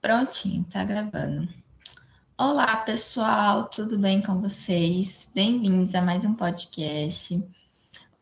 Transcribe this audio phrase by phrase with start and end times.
[0.00, 1.48] Prontinho, tá gravando.
[2.38, 5.28] Olá, pessoal, tudo bem com vocês?
[5.34, 7.34] Bem-vindos a mais um podcast.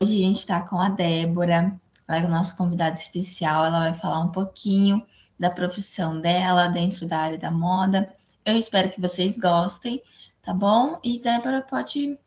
[0.01, 1.79] Hoje a gente está com a Débora,
[2.09, 3.67] ela é a nossa convidada especial.
[3.67, 5.07] Ela vai falar um pouquinho
[5.39, 8.11] da profissão dela dentro da área da moda.
[8.43, 10.03] Eu espero que vocês gostem,
[10.41, 10.99] tá bom?
[11.05, 12.19] E Débora pode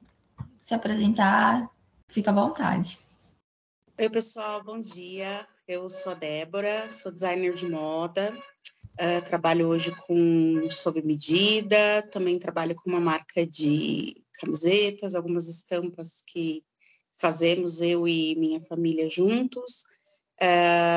[0.60, 1.68] se apresentar,
[2.08, 3.00] fica à vontade.
[4.00, 5.48] Oi, pessoal, bom dia.
[5.68, 8.38] Eu sou a Débora, sou designer de moda,
[9.02, 16.22] Uh, trabalho hoje com sob medida, também trabalho com uma marca de camisetas, algumas estampas
[16.28, 16.62] que
[17.16, 19.86] fazemos eu e minha família juntos.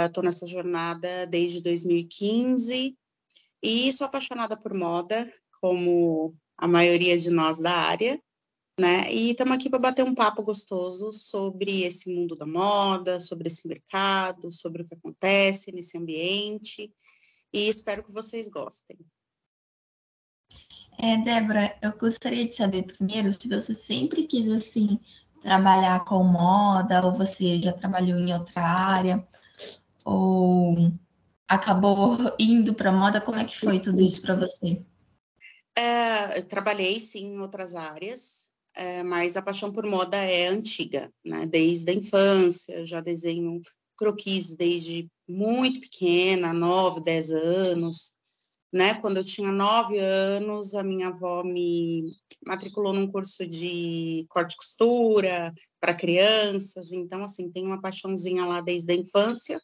[0.05, 2.99] Estou uh, nessa jornada desde 2015
[3.63, 8.21] e sou apaixonada por moda, como a maioria de nós da área,
[8.81, 9.13] né?
[9.13, 13.69] E estamos aqui para bater um papo gostoso sobre esse mundo da moda, sobre esse
[13.69, 16.93] mercado, sobre o que acontece nesse ambiente
[17.53, 18.99] e espero que vocês gostem.
[20.99, 25.01] É, Débora, eu gostaria de saber primeiro se você sempre quis assim
[25.41, 29.27] trabalhar com moda ou você já trabalhou em outra área
[30.05, 30.93] ou
[31.49, 34.81] acabou indo para moda, como é que foi tudo isso para você?
[35.77, 41.13] É, eu trabalhei sim em outras áreas, é, mas a paixão por moda é antiga,
[41.25, 41.47] né?
[41.47, 43.61] Desde a infância, eu já desenho
[43.97, 48.15] croquis desde muito pequena, 9, 10 anos,
[48.73, 48.95] né?
[48.95, 52.05] Quando eu tinha 9 anos, a minha avó me
[52.47, 58.61] matriculou num curso de corte e costura para crianças, então, assim, tem uma paixãozinha lá
[58.61, 59.61] desde a infância,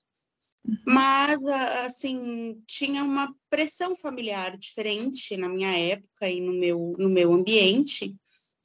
[0.86, 1.42] mas,
[1.84, 8.14] assim, tinha uma pressão familiar diferente na minha época e no meu, no meu ambiente,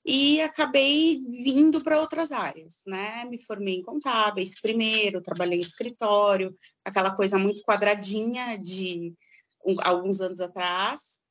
[0.05, 3.25] e acabei vindo para outras áreas, né?
[3.25, 9.13] Me formei em contábeis primeiro, trabalhei em escritório, aquela coisa muito quadradinha de
[9.65, 11.21] um, alguns anos atrás.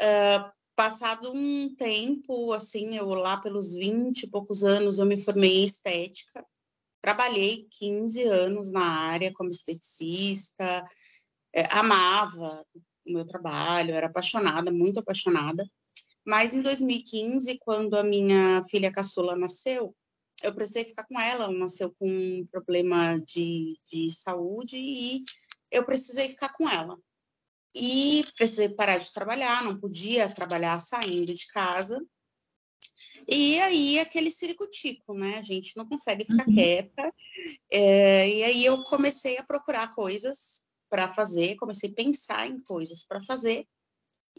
[0.00, 5.62] Uh, passado um tempo, assim, eu lá pelos 20 e poucos anos, eu me formei
[5.62, 6.44] em estética.
[7.02, 10.88] Trabalhei 15 anos na área como esteticista,
[11.54, 12.64] é, amava
[13.06, 15.64] o meu trabalho, era apaixonada, muito apaixonada.
[16.26, 19.94] Mas em 2015, quando a minha filha caçula nasceu,
[20.42, 21.44] eu precisei ficar com ela.
[21.44, 25.22] Ela nasceu com um problema de, de saúde e
[25.70, 26.98] eu precisei ficar com ela.
[27.74, 32.00] E precisei parar de trabalhar, não podia trabalhar saindo de casa.
[33.28, 35.38] E aí, aquele ciricutico, né?
[35.38, 36.54] A gente não consegue ficar uhum.
[36.54, 37.14] quieta.
[37.70, 43.04] É, e aí, eu comecei a procurar coisas para fazer, comecei a pensar em coisas
[43.04, 43.66] para fazer.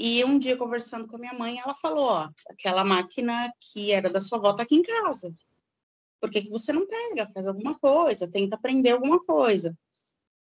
[0.03, 4.09] E um dia, conversando com a minha mãe, ela falou: Ó, aquela máquina que era
[4.09, 5.31] da sua avó está aqui em casa.
[6.19, 7.27] Por que, que você não pega?
[7.27, 9.77] Faz alguma coisa, tenta aprender alguma coisa.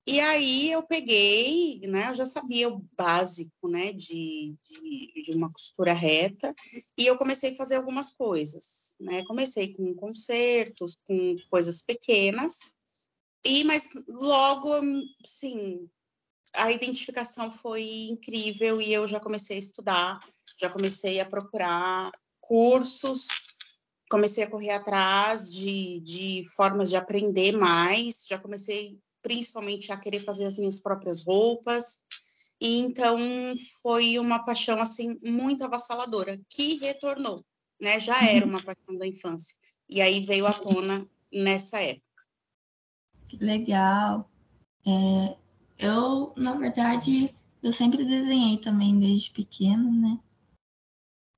[0.07, 2.11] E aí eu peguei, né?
[2.11, 3.95] Eu já sabia o básico, né?
[3.95, 6.55] De, de, de, uma costura reta
[6.99, 9.25] e eu comecei a fazer algumas coisas, né?
[9.25, 12.73] Comecei com concertos, com coisas pequenas
[13.43, 14.83] e mas logo,
[15.25, 15.89] sim,
[16.57, 20.19] a identificação foi incrível e eu já comecei a estudar,
[20.61, 23.29] já comecei a procurar cursos,
[24.11, 30.21] comecei a correr atrás de, de formas de aprender mais, já comecei principalmente a querer
[30.21, 32.03] fazer as minhas próprias roupas.
[32.61, 33.19] E então
[33.83, 37.45] foi uma paixão assim muito avassaladora que retornou,
[37.81, 38.01] né?
[38.01, 38.53] Já era uhum.
[38.53, 39.57] uma paixão da infância
[39.89, 42.07] e aí veio à tona nessa época.
[43.41, 44.31] Legal.
[44.87, 45.37] É,
[45.79, 50.19] eu, na verdade, eu sempre desenhei também desde pequeno, né?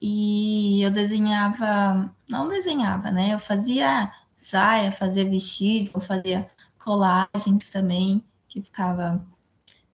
[0.00, 3.34] E eu desenhava, não desenhava, né?
[3.34, 6.48] Eu fazia saia, fazia vestido, eu fazia
[6.78, 9.27] colagens também, que ficava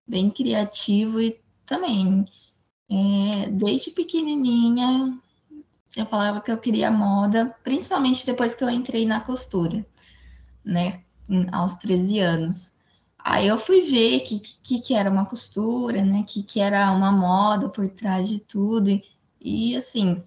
[0.07, 2.25] bem criativo e também
[2.91, 5.19] é, desde pequenininha
[5.97, 9.87] eu falava que eu queria moda, principalmente depois que eu entrei na costura,
[10.65, 11.03] né,
[11.53, 12.75] aos 13 anos.
[13.25, 16.23] Aí eu fui ver que, que, que era uma costura, né?
[16.29, 18.91] Que, que era uma moda por trás de tudo.
[18.91, 19.03] E,
[19.41, 20.23] e assim,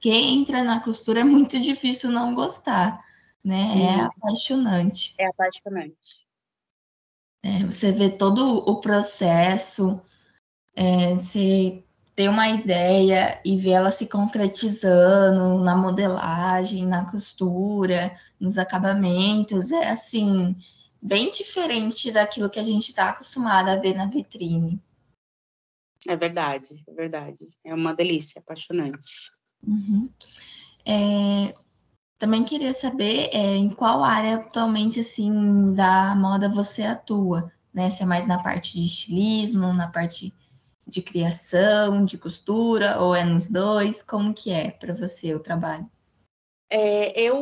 [0.00, 3.00] quem entra na costura é muito difícil não gostar,
[3.44, 3.82] né?
[3.82, 5.14] É apaixonante.
[5.16, 6.26] É apaixonante.
[7.44, 10.00] É, você vê todo o processo,
[10.74, 11.84] é, você
[12.16, 19.90] ter uma ideia e ver ela se concretizando na modelagem, na costura, nos acabamentos, é
[19.90, 20.56] assim,
[21.02, 24.80] bem diferente daquilo que a gente está acostumado a ver na vitrine.
[26.08, 27.48] É verdade, é verdade.
[27.64, 29.32] É uma delícia, apaixonante.
[29.66, 30.08] Uhum.
[30.84, 31.54] É,
[32.18, 37.90] também queria saber é, em qual área atualmente assim da moda você atua, né?
[37.90, 40.32] Se é mais na parte de estilismo, na parte
[40.86, 44.02] de criação, de costura, ou é nos dois?
[44.02, 45.88] Como que é para você o trabalho?
[46.74, 47.36] É, eu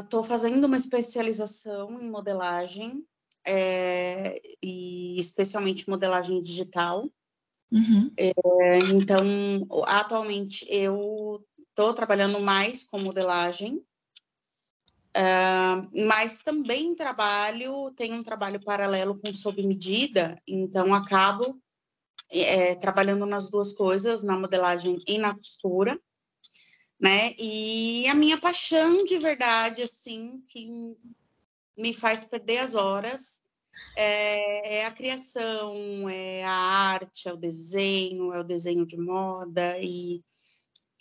[0.00, 3.04] estou uh, fazendo uma especialização em modelagem,
[3.44, 7.10] é, e especialmente modelagem digital.
[7.72, 8.12] Uhum.
[8.16, 8.32] É,
[8.94, 9.24] então,
[9.86, 13.78] atualmente eu estou trabalhando mais com modelagem,
[15.16, 21.60] uh, mas também trabalho, tenho um trabalho paralelo com sob medida, então acabo
[22.30, 26.00] é, trabalhando nas duas coisas, na modelagem e na costura
[27.02, 27.34] né?
[27.36, 30.66] E a minha paixão de verdade, assim, que
[31.76, 33.42] me faz perder as horas
[33.96, 39.78] é, é, a criação, é a arte, é o desenho, é o desenho de moda
[39.80, 40.22] e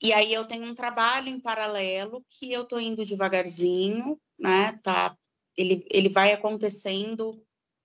[0.03, 4.71] e aí eu tenho um trabalho em paralelo que eu estou indo devagarzinho, né?
[4.81, 5.15] Tá,
[5.55, 7.39] ele, ele vai acontecendo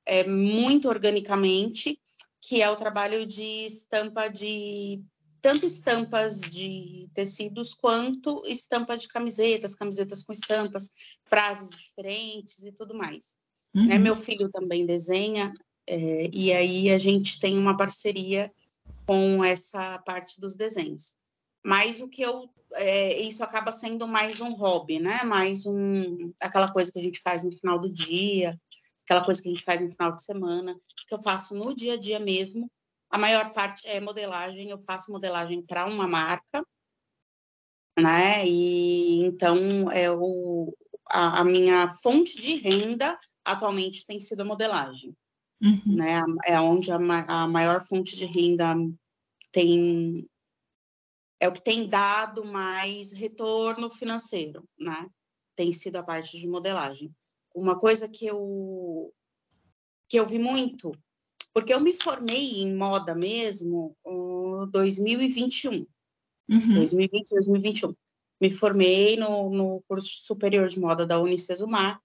[0.07, 2.01] é, muito organicamente,
[2.41, 5.03] que é o trabalho de estampa de
[5.47, 10.91] tanto estampas de tecidos quanto estampas de camisetas, camisetas com estampas,
[11.25, 13.37] frases diferentes e tudo mais.
[13.73, 13.83] Né?
[13.83, 13.89] Uhum.
[13.91, 13.99] Né?
[13.99, 15.55] Meu filho também desenha,
[15.87, 18.53] é, e aí a gente tem uma parceria
[19.07, 21.15] com essa parte dos desenhos.
[21.65, 22.51] Mas o que eu.
[22.75, 25.23] É, isso acaba sendo mais um hobby, né?
[25.23, 26.33] Mais um.
[26.41, 28.61] aquela coisa que a gente faz no final do dia,
[29.05, 30.77] aquela coisa que a gente faz no final de semana,
[31.07, 32.69] que eu faço no dia a dia mesmo,
[33.11, 36.65] a maior parte é modelagem, eu faço modelagem para uma marca,
[37.99, 38.47] né?
[38.47, 39.57] E então
[39.91, 40.75] é o,
[41.09, 45.17] a, a, minha fonte de renda atualmente tem sido a modelagem,
[45.63, 45.97] uhum.
[45.97, 46.21] né?
[46.45, 48.75] É onde a, a maior fonte de renda
[49.53, 50.25] tem
[51.41, 55.09] é o que tem dado mais retorno financeiro, né?
[55.55, 57.15] Tem sido a parte de modelagem.
[57.55, 59.13] Uma coisa que eu
[60.09, 60.93] que eu vi muito
[61.57, 65.87] porque eu me formei em moda mesmo em 2021.
[66.51, 66.73] Uhum.
[66.75, 67.95] 2020, 2021.
[68.43, 71.99] Me formei no, no curso superior de moda da Unicesumar.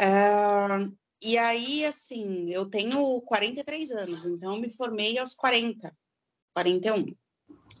[0.00, 0.92] Uh,
[1.22, 5.96] e aí, assim, eu tenho 43 anos, então eu me formei aos 40,
[6.54, 7.16] 41.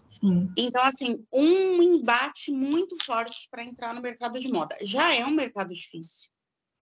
[0.08, 0.52] Sim.
[0.56, 4.76] Então, assim, um embate muito forte para entrar no mercado de moda.
[4.84, 6.30] Já é um mercado difícil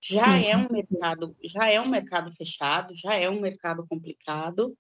[0.03, 4.77] já é um mercado, já é um mercado fechado, já é um mercado complicado,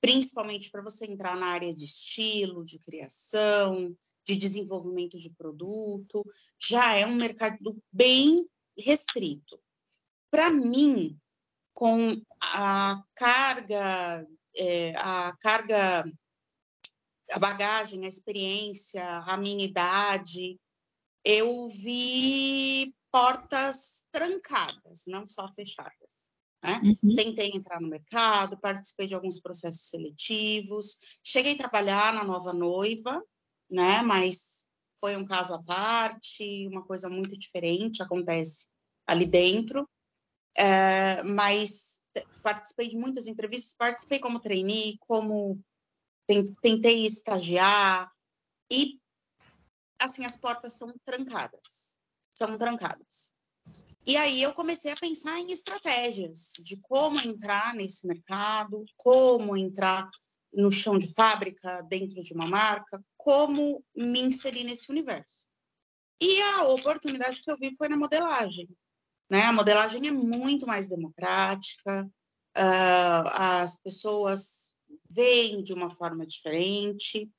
[0.00, 6.24] principalmente para você entrar na área de estilo, de criação, de desenvolvimento de produto,
[6.58, 8.48] já é um mercado bem
[8.78, 9.60] restrito.
[10.30, 11.18] Para mim,
[11.74, 14.26] com a carga,
[14.56, 16.10] é, a carga,
[17.30, 20.58] a bagagem, a experiência, a minha idade,
[21.24, 26.32] eu vi portas trancadas, não só fechadas.
[26.64, 26.80] Né?
[26.82, 27.14] Uhum.
[27.14, 33.22] Tentei entrar no mercado, participei de alguns processos seletivos, cheguei a trabalhar na Nova Noiva,
[33.70, 34.00] né?
[34.02, 34.66] Mas
[34.98, 38.68] foi um caso à parte, uma coisa muito diferente acontece
[39.06, 39.88] ali dentro.
[40.56, 42.00] É, mas
[42.42, 45.58] participei de muitas entrevistas, participei como trainee, como
[46.60, 48.10] tentei estagiar
[48.70, 48.92] e
[49.98, 52.01] assim as portas são trancadas
[52.42, 53.32] são trancadas.
[54.04, 60.08] E aí eu comecei a pensar em estratégias de como entrar nesse mercado, como entrar
[60.52, 65.46] no chão de fábrica, dentro de uma marca, como me inserir nesse universo.
[66.20, 68.68] E a oportunidade que eu vi foi na modelagem.
[69.30, 69.42] Né?
[69.44, 74.74] A modelagem é muito mais democrática, uh, as pessoas
[75.14, 77.30] veem de uma forma diferente,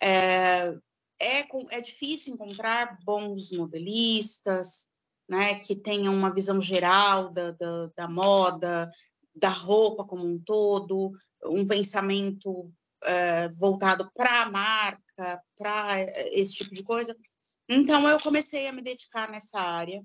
[0.00, 0.72] é,
[1.20, 4.86] é, é difícil encontrar bons modelistas,
[5.28, 8.90] né, que tenham uma visão geral da, da, da moda,
[9.34, 11.10] da roupa como um todo,
[11.44, 12.70] um pensamento
[13.04, 16.00] é, voltado para a marca, para
[16.32, 17.16] esse tipo de coisa.
[17.68, 20.02] Então, eu comecei a me dedicar nessa área,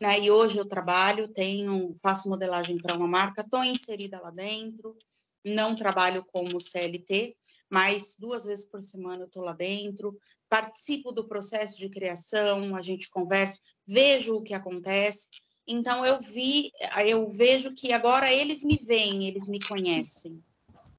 [0.00, 4.96] né, e hoje eu trabalho, tenho, faço modelagem para uma marca, estou inserida lá dentro,
[5.44, 7.36] não trabalho como CLT,
[7.70, 10.18] mas duas vezes por semana eu estou lá dentro,
[10.48, 15.28] participo do processo de criação, a gente conversa, vejo o que acontece.
[15.66, 16.70] Então eu vi,
[17.06, 20.42] eu vejo que agora eles me veem, eles me conhecem.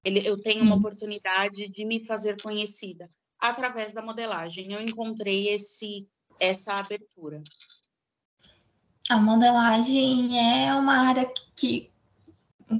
[0.03, 4.71] eu tenho uma oportunidade de me fazer conhecida através da modelagem.
[4.71, 6.07] Eu encontrei esse
[6.39, 7.43] essa abertura.
[9.09, 11.91] A modelagem é uma área que,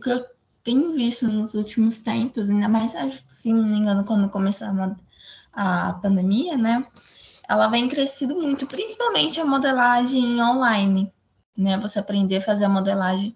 [0.02, 0.26] que eu
[0.70, 4.68] tenho visto nos últimos tempos, ainda mais, acho que, se não me engano, quando começou
[4.68, 6.82] a, a pandemia, né?
[7.50, 11.12] Ela vem crescido muito, principalmente a modelagem online,
[11.58, 11.78] né?
[11.80, 13.36] Você aprender a fazer a modelagem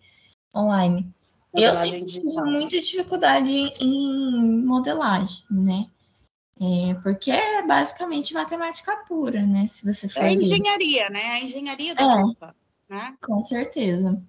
[0.55, 1.11] online.
[1.51, 5.87] Modelagem eu tive muita dificuldade em modelagem, né?
[6.61, 9.65] É, porque é basicamente matemática pura, né?
[9.65, 10.21] Se você for.
[10.21, 11.31] É engenharia, né?
[11.35, 12.55] A engenharia da é, roupa,
[12.87, 13.17] né?
[13.25, 14.21] Com certeza.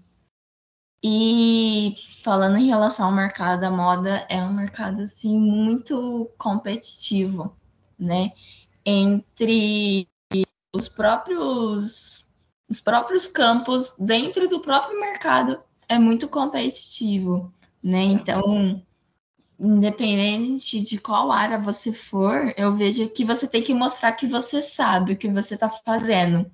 [1.06, 7.54] E falando em relação ao mercado da moda, é um mercado assim muito competitivo,
[7.98, 8.32] né?
[8.86, 10.08] Entre
[10.74, 12.24] os próprios
[12.70, 18.02] os próprios campos dentro do próprio mercado é muito competitivo, né?
[18.02, 18.82] Então,
[19.60, 24.62] independente de qual área você for, eu vejo que você tem que mostrar que você
[24.62, 26.50] sabe o que você está fazendo.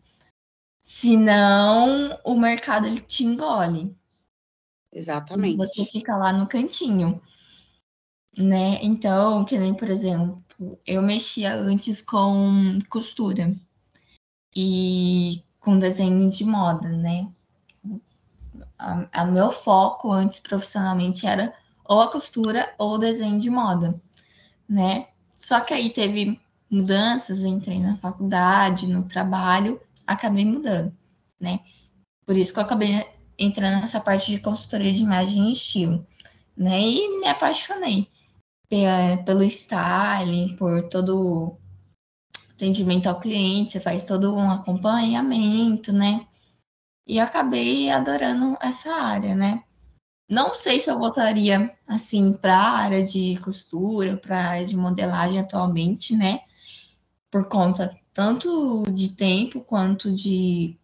[0.82, 3.96] Senão, o mercado ele te engole.
[4.92, 5.56] Exatamente.
[5.56, 7.20] Você fica lá no cantinho.
[8.36, 8.78] Né?
[8.82, 10.42] Então, que nem, por exemplo,
[10.86, 13.54] eu mexia antes com costura
[14.54, 17.28] e com desenho de moda, né?
[18.78, 21.52] A, a meu foco antes profissionalmente era
[21.84, 24.00] ou a costura ou o desenho de moda,
[24.68, 25.08] né?
[25.32, 30.96] Só que aí teve mudanças, entrei na faculdade, no trabalho, acabei mudando,
[31.38, 31.60] né?
[32.24, 33.04] Por isso que eu acabei
[33.40, 36.06] entrando nessa parte de consultoria de imagem e estilo,
[36.56, 36.78] né?
[36.78, 38.06] E me apaixonei
[39.24, 41.56] pelo styling, por todo
[42.52, 46.26] atendimento ao cliente, você faz todo um acompanhamento, né?
[47.06, 49.64] E acabei adorando essa área, né?
[50.28, 54.76] Não sei se eu voltaria assim para a área de costura, para a área de
[54.76, 56.40] modelagem atualmente, né?
[57.28, 60.78] Por conta tanto de tempo quanto de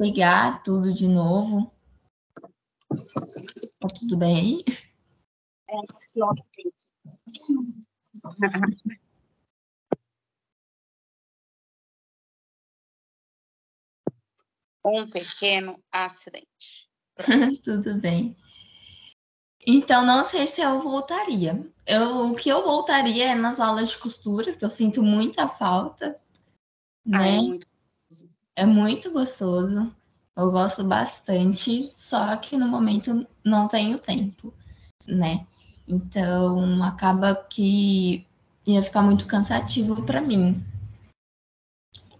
[0.00, 1.70] pegar tudo de novo.
[3.78, 4.64] Tá tudo bem?
[5.68, 5.74] É,
[14.86, 16.88] um pequeno acidente.
[17.62, 18.34] tudo bem.
[19.66, 21.70] Então, não sei se eu voltaria.
[21.86, 26.18] Eu, o que eu voltaria é nas aulas de costura, que eu sinto muita falta.
[27.04, 27.36] Né?
[27.36, 27.69] É muito
[28.56, 29.94] é muito gostoso.
[30.36, 34.54] Eu gosto bastante, só que no momento não tenho tempo,
[35.06, 35.46] né?
[35.86, 38.26] Então acaba que
[38.66, 40.64] ia ficar muito cansativo para mim.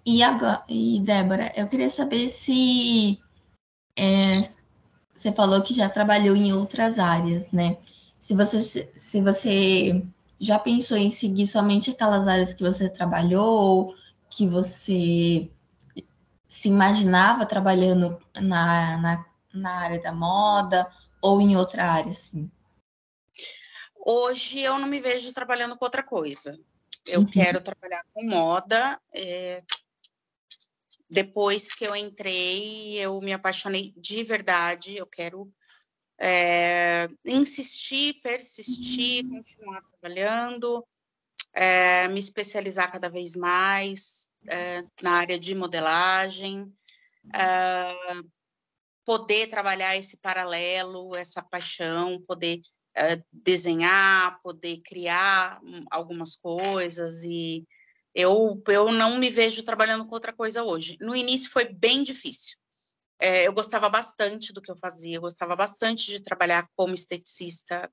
[0.05, 3.19] E agora, e Débora, eu queria saber se
[3.97, 4.33] é,
[5.15, 7.77] você falou que já trabalhou em outras áreas, né?
[8.19, 10.03] Se você, se você
[10.39, 13.95] já pensou em seguir somente aquelas áreas que você trabalhou,
[14.29, 15.51] que você
[16.51, 20.91] se imaginava trabalhando na, na, na área da moda
[21.23, 22.51] ou em outra área, assim?
[24.05, 26.59] Hoje eu não me vejo trabalhando com outra coisa.
[27.07, 27.31] Eu uhum.
[27.31, 29.01] quero trabalhar com moda.
[29.15, 29.63] É...
[31.09, 34.97] Depois que eu entrei, eu me apaixonei de verdade.
[34.97, 35.49] Eu quero
[36.21, 37.07] é...
[37.25, 39.37] insistir, persistir, uhum.
[39.37, 40.85] continuar trabalhando,
[41.55, 42.09] é...
[42.09, 46.73] me especializar cada vez mais é, na área de modelagem,
[47.35, 47.89] é,
[49.05, 52.61] poder trabalhar esse paralelo, essa paixão, poder
[52.97, 57.67] é, desenhar, poder criar algumas coisas e
[58.15, 60.97] eu, eu não me vejo trabalhando com outra coisa hoje.
[61.01, 62.59] No início foi bem difícil.
[63.21, 67.91] É, eu gostava bastante do que eu fazia, eu gostava bastante de trabalhar como esteticista,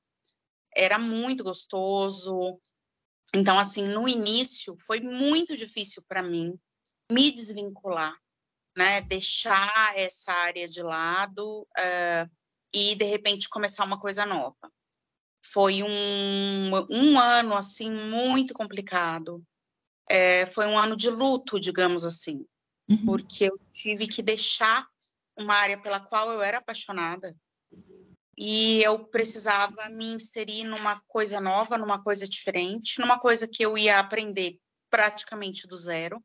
[0.76, 2.60] era muito gostoso,
[3.34, 6.58] então, assim, no início foi muito difícil para mim
[7.12, 8.16] me desvincular,
[8.78, 9.02] né?
[9.02, 12.32] Deixar essa área de lado uh,
[12.74, 14.72] e, de repente, começar uma coisa nova.
[15.44, 19.44] Foi um, um ano, assim, muito complicado.
[20.10, 22.46] É, foi um ano de luto, digamos assim,
[22.90, 23.06] uhum.
[23.06, 24.88] porque eu tive que deixar
[25.38, 27.36] uma área pela qual eu era apaixonada
[28.38, 33.78] e eu precisava me inserir numa coisa nova, numa coisa diferente, numa coisa que eu
[33.78, 36.24] ia aprender praticamente do zero.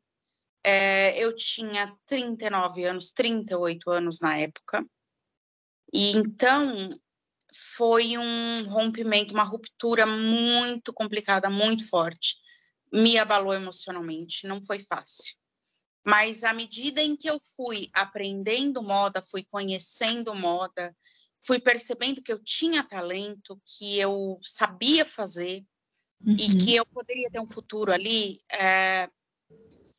[0.63, 4.85] É, eu tinha 39 anos, 38 anos na época,
[5.93, 6.89] e então
[7.53, 12.35] foi um rompimento, uma ruptura muito complicada, muito forte.
[12.91, 15.35] Me abalou emocionalmente, não foi fácil.
[16.05, 20.95] Mas à medida em que eu fui aprendendo moda, fui conhecendo moda,
[21.45, 25.65] fui percebendo que eu tinha talento, que eu sabia fazer
[26.25, 26.35] uhum.
[26.39, 29.09] e que eu poderia ter um futuro ali, é,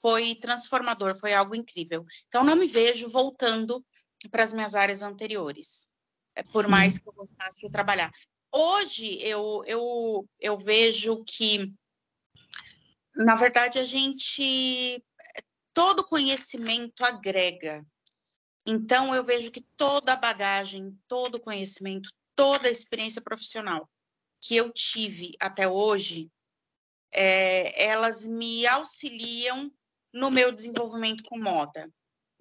[0.00, 2.04] foi transformador, foi algo incrível.
[2.28, 3.84] Então, não me vejo voltando
[4.30, 5.90] para as minhas áreas anteriores,
[6.34, 6.70] é, por Sim.
[6.70, 8.10] mais que eu gostasse de trabalhar.
[8.52, 11.72] Hoje, eu, eu, eu vejo que,
[13.14, 15.04] na verdade, a gente.
[15.72, 17.84] Todo conhecimento agrega.
[18.66, 23.88] Então, eu vejo que toda a bagagem, todo o conhecimento, toda a experiência profissional
[24.40, 26.30] que eu tive até hoje,
[27.14, 29.70] é, elas me auxiliam
[30.12, 31.88] no meu desenvolvimento com moda,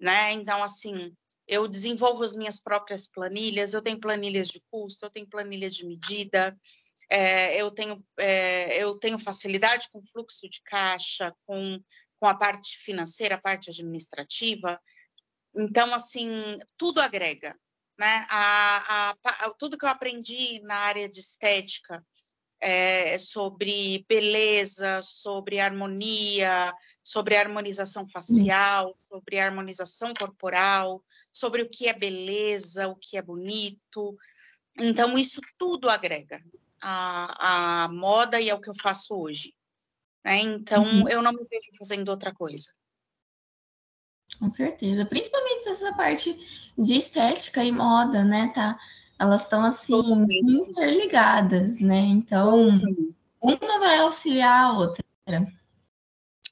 [0.00, 0.32] né?
[0.32, 1.14] Então, assim,
[1.46, 5.86] eu desenvolvo as minhas próprias planilhas, eu tenho planilhas de custo, eu tenho planilhas de
[5.86, 6.58] medida,
[7.10, 11.80] é, eu, tenho, é, eu tenho facilidade com fluxo de caixa, com,
[12.18, 14.80] com a parte financeira, a parte administrativa.
[15.56, 16.30] Então, assim,
[16.76, 17.56] tudo agrega,
[17.98, 18.26] né?
[18.28, 22.04] A, a, a, tudo que eu aprendi na área de estética,
[22.60, 31.92] é, sobre beleza, sobre harmonia, sobre harmonização facial, sobre harmonização corporal, sobre o que é
[31.92, 34.16] beleza, o que é bonito.
[34.78, 36.42] Então, isso tudo agrega
[36.80, 39.54] a, a moda e ao que eu faço hoje.
[40.24, 40.38] Né?
[40.38, 41.08] Então, uhum.
[41.08, 42.72] eu não me vejo fazendo outra coisa.
[44.44, 46.38] Com certeza, principalmente essa parte
[46.76, 48.52] de estética e moda, né?
[48.54, 48.78] Tá,
[49.18, 50.02] elas estão assim
[50.42, 52.00] interligadas, né?
[52.00, 52.60] Então,
[53.40, 55.02] uma vai auxiliar a outra.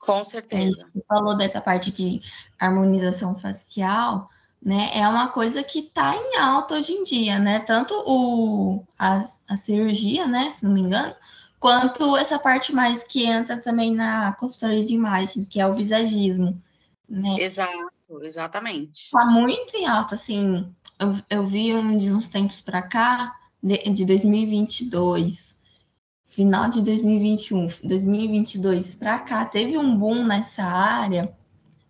[0.00, 0.88] Com certeza.
[0.90, 2.22] Você falou dessa parte de
[2.58, 4.30] harmonização facial,
[4.62, 4.90] né?
[4.94, 7.58] É uma coisa que está em alta hoje em dia, né?
[7.58, 10.50] Tanto o, a, a cirurgia, né?
[10.50, 11.14] Se não me engano,
[11.60, 16.58] quanto essa parte mais que entra também na consultoria de imagem, que é o visagismo,
[17.12, 17.34] né?
[17.38, 19.02] Exato, exatamente.
[19.02, 20.66] Está muito em alta, assim.
[20.98, 25.58] Eu, eu vi um, de uns tempos para cá, de, de 2022,
[26.24, 31.36] final de 2021, 2022 para cá, teve um boom nessa área,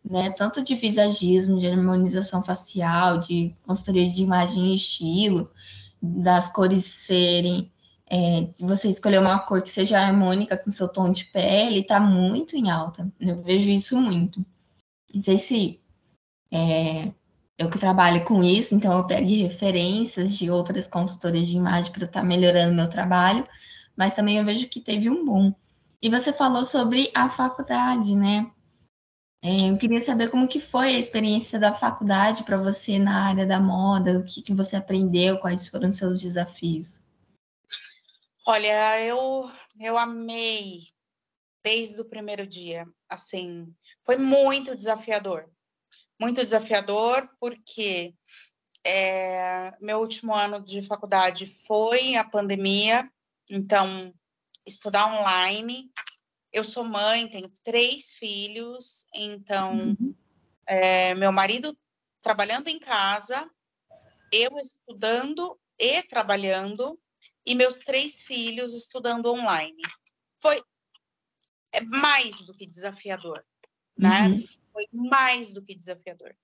[0.05, 0.31] né?
[0.31, 5.49] Tanto de visagismo, de harmonização facial, de consultoria de imagem e estilo,
[6.02, 7.71] das cores serem.
[8.07, 12.00] É, se você escolher uma cor que seja harmônica com seu tom de pele, está
[12.00, 13.11] muito em alta.
[13.21, 14.45] Eu vejo isso muito.
[15.14, 15.83] Não sei se
[16.50, 17.12] é,
[17.59, 22.05] eu que trabalho com isso, então eu pego referências de outras consultoras de imagem para
[22.05, 23.46] estar tá melhorando meu trabalho,
[23.96, 25.55] mas também eu vejo que teve um boom.
[26.01, 28.51] E você falou sobre a faculdade, né?
[29.44, 33.44] É, eu queria saber como que foi a experiência da faculdade para você na área
[33.46, 37.03] da moda, o que, que você aprendeu, quais foram os seus desafios?
[38.46, 40.81] Olha, eu, eu amei
[41.64, 45.48] desde o primeiro dia, assim, foi muito desafiador,
[46.20, 48.14] muito desafiador porque
[48.85, 53.09] é, meu último ano de faculdade foi a pandemia,
[53.51, 54.12] então,
[54.66, 55.90] estudar online.
[56.53, 60.14] Eu sou mãe, tenho três filhos, então, uhum.
[60.66, 61.77] é, meu marido
[62.22, 63.51] trabalhando em casa,
[64.33, 66.98] eu estudando e trabalhando,
[67.44, 69.83] e meus três filhos estudando online.
[70.37, 70.62] Foi
[71.72, 73.44] é mais do que desafiador,
[73.96, 74.28] né?
[74.28, 74.44] Uhum.
[74.72, 76.35] Foi mais do que desafiador.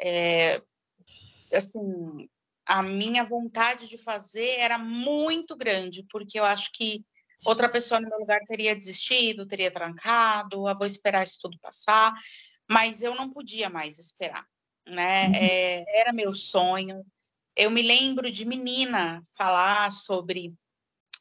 [0.00, 0.62] É,
[1.52, 2.28] assim,
[2.66, 7.04] a minha vontade de fazer era muito grande, porque eu acho que
[7.44, 12.12] outra pessoa no meu lugar teria desistido, teria trancado, ah, vou esperar isso tudo passar,
[12.68, 14.46] mas eu não podia mais esperar,
[14.86, 15.28] né?
[15.28, 15.34] Uhum.
[15.34, 17.04] É, era meu sonho.
[17.56, 20.54] Eu me lembro de menina falar sobre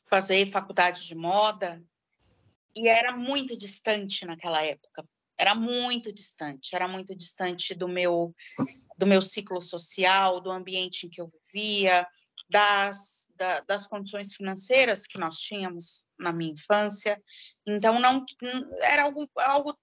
[0.07, 1.81] fazer faculdade de moda
[2.77, 5.03] e era muito distante naquela época,
[5.39, 8.33] era muito distante, era muito distante do meu
[8.97, 12.07] do meu ciclo social, do ambiente em que eu vivia,
[12.49, 17.21] das, da, das condições financeiras que nós tínhamos na minha infância.
[17.65, 18.25] Então não
[18.81, 19.77] era algo, algo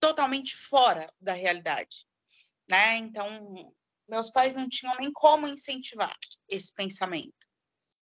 [0.00, 2.06] totalmente fora da realidade,
[2.70, 2.96] né?
[2.96, 3.26] Então
[4.08, 6.16] meus pais não tinham nem como incentivar
[6.48, 7.47] esse pensamento,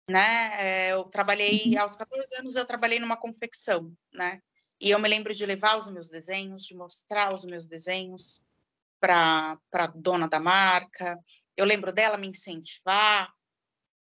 [0.09, 0.89] né?
[0.89, 1.81] É, eu trabalhei uhum.
[1.81, 4.41] aos 14 anos eu trabalhei numa confecção, né?
[4.81, 8.43] E eu me lembro de levar os meus desenhos, de mostrar os meus desenhos
[9.01, 11.19] para a dona da marca.
[11.57, 13.33] Eu lembro dela me incentivar,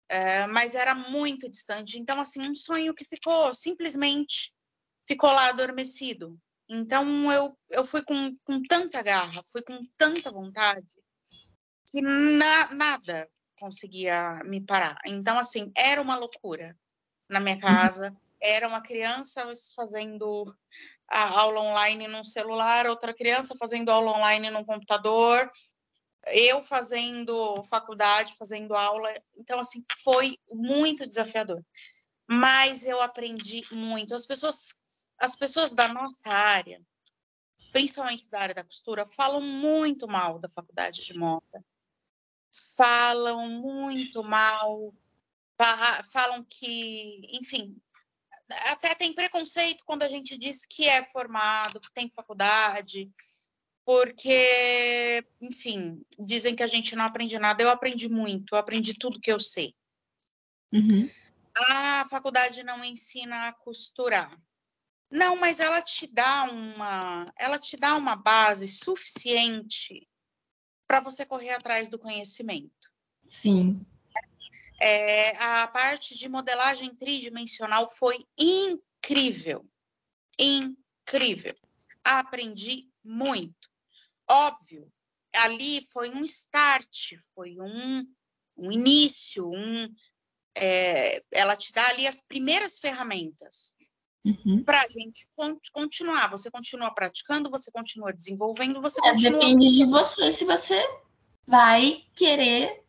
[0.09, 1.99] é, mas era muito distante.
[1.99, 4.53] Então, assim, um sonho que ficou simplesmente
[5.07, 6.39] ficou lá adormecido.
[6.69, 10.95] Então, eu, eu fui com, com tanta garra, fui com tanta vontade,
[11.87, 13.29] que na, nada
[13.61, 14.97] conseguia me parar.
[15.05, 16.77] Então, assim, era uma loucura
[17.29, 17.61] na minha uhum.
[17.61, 20.43] casa era uma criança fazendo
[21.07, 25.51] a aula online num celular, outra criança fazendo aula online num computador,
[26.27, 29.13] eu fazendo faculdade, fazendo aula.
[29.35, 31.63] Então, assim, foi muito desafiador.
[32.27, 34.15] Mas eu aprendi muito.
[34.15, 34.77] As pessoas,
[35.19, 36.81] as pessoas da nossa área,
[37.71, 41.63] principalmente da área da costura, falam muito mal da faculdade de moda.
[42.75, 44.93] Falam muito mal,
[46.11, 47.75] falam que, enfim,
[48.71, 53.09] até tem preconceito quando a gente diz que é formado, que tem faculdade,
[53.85, 57.63] porque, enfim, dizem que a gente não aprende nada.
[57.63, 59.73] Eu aprendi muito, eu aprendi tudo que eu sei.
[60.71, 61.09] Uhum.
[61.55, 64.31] A faculdade não ensina a costurar.
[65.09, 70.07] Não, mas ela te dá uma, ela te dá uma base suficiente
[70.91, 72.91] para você correr atrás do conhecimento.
[73.25, 73.79] Sim.
[74.77, 79.65] É, a parte de modelagem tridimensional foi incrível,
[80.37, 81.55] incrível.
[82.03, 83.69] Aprendi muito.
[84.29, 84.91] Óbvio,
[85.33, 88.05] ali foi um start, foi um,
[88.57, 89.95] um início, um,
[90.55, 93.77] é, ela te dá ali as primeiras ferramentas
[94.25, 94.63] uhum.
[94.63, 95.27] para a gente
[95.71, 96.29] continuar.
[96.29, 99.39] Você continua praticando, você continua desenvolvendo, você é, continua.
[99.39, 100.81] Depende de você se você
[101.47, 102.81] vai querer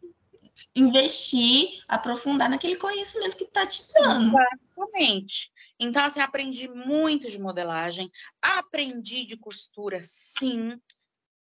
[0.74, 4.30] investir, aprofundar naquele conhecimento que está te dando.
[4.30, 5.50] Exatamente.
[5.80, 8.08] Então, assim, aprendi muito de modelagem,
[8.40, 10.78] aprendi de costura, sim,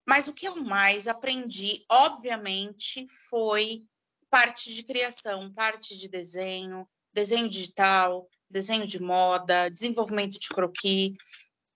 [0.08, 3.82] mas o que eu mais aprendi, obviamente, foi
[4.30, 11.12] parte de criação, parte de desenho, desenho digital, desenho de moda, desenvolvimento de croquis.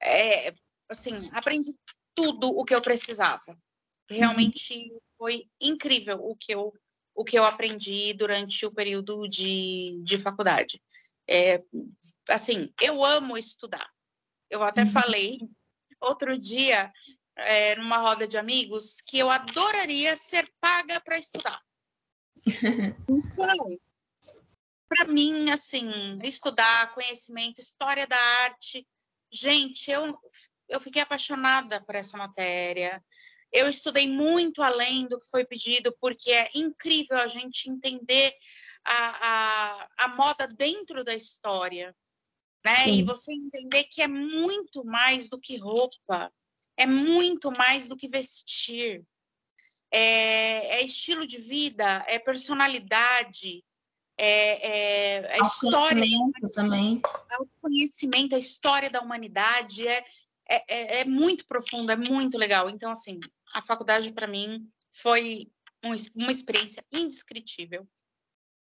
[0.02, 0.52] É,
[0.88, 1.74] assim, aprendi
[2.14, 3.56] tudo o que eu precisava.
[4.08, 6.72] Realmente foi incrível o que eu,
[7.14, 10.80] o que eu aprendi durante o período de, de faculdade.
[11.28, 11.62] É,
[12.28, 13.88] assim, eu amo estudar.
[14.50, 14.88] Eu até uhum.
[14.88, 15.38] falei
[16.00, 16.92] outro dia
[17.36, 21.60] é, numa roda de amigos que eu adoraria ser paga para estudar.
[23.08, 23.78] Então,
[24.94, 28.86] para mim, assim, estudar conhecimento, história da arte,
[29.32, 30.14] gente, eu,
[30.68, 33.02] eu fiquei apaixonada por essa matéria.
[33.50, 38.34] Eu estudei muito além do que foi pedido, porque é incrível a gente entender
[38.84, 41.94] a, a, a moda dentro da história,
[42.64, 42.84] né?
[42.84, 42.98] Sim.
[42.98, 46.30] E você entender que é muito mais do que roupa,
[46.76, 49.02] é muito mais do que vestir.
[49.90, 53.62] É, é estilo de vida, é personalidade,
[54.24, 56.04] é, é, é história.
[56.52, 57.02] também.
[57.40, 60.04] O conhecimento, a história da humanidade é,
[60.48, 62.70] é, é, é muito profundo, é muito legal.
[62.70, 63.18] Então, assim,
[63.52, 65.50] a faculdade para mim foi
[65.82, 67.84] um, uma experiência indescritível.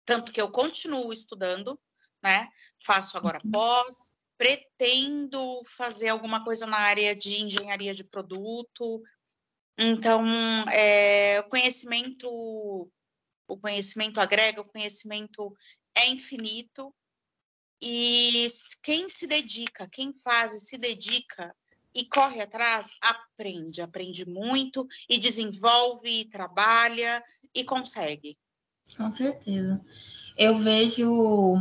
[0.05, 1.77] Tanto que eu continuo estudando,
[2.23, 2.47] né?
[2.81, 3.51] Faço agora uhum.
[3.51, 9.03] pós, pretendo fazer alguma coisa na área de engenharia de produto.
[9.77, 10.23] Então,
[10.71, 12.89] é, o conhecimento,
[13.49, 15.53] o conhecimento agrega, o conhecimento
[15.97, 16.93] é infinito.
[17.81, 18.47] E
[18.83, 21.55] quem se dedica, quem faz e se dedica
[21.95, 27.21] e corre atrás, aprende, aprende muito e desenvolve, e trabalha
[27.53, 28.37] e consegue.
[28.95, 29.83] Com certeza.
[30.37, 31.55] Eu vejo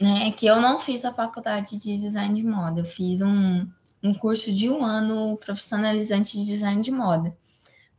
[0.00, 3.66] né, que eu não fiz a faculdade de design de moda, eu fiz um,
[4.02, 7.36] um curso de um ano profissionalizante de design de moda.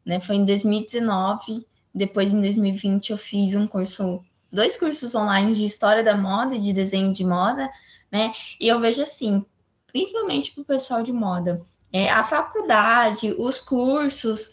[0.06, 0.20] Né?
[0.20, 1.66] Foi em 2019,
[1.98, 6.60] depois em 2020 eu fiz um curso, dois cursos online de história da moda e
[6.60, 7.70] de desenho de moda,
[8.12, 8.32] né?
[8.60, 9.46] E eu vejo assim,
[9.88, 14.52] principalmente para o pessoal de moda, é, a faculdade, os cursos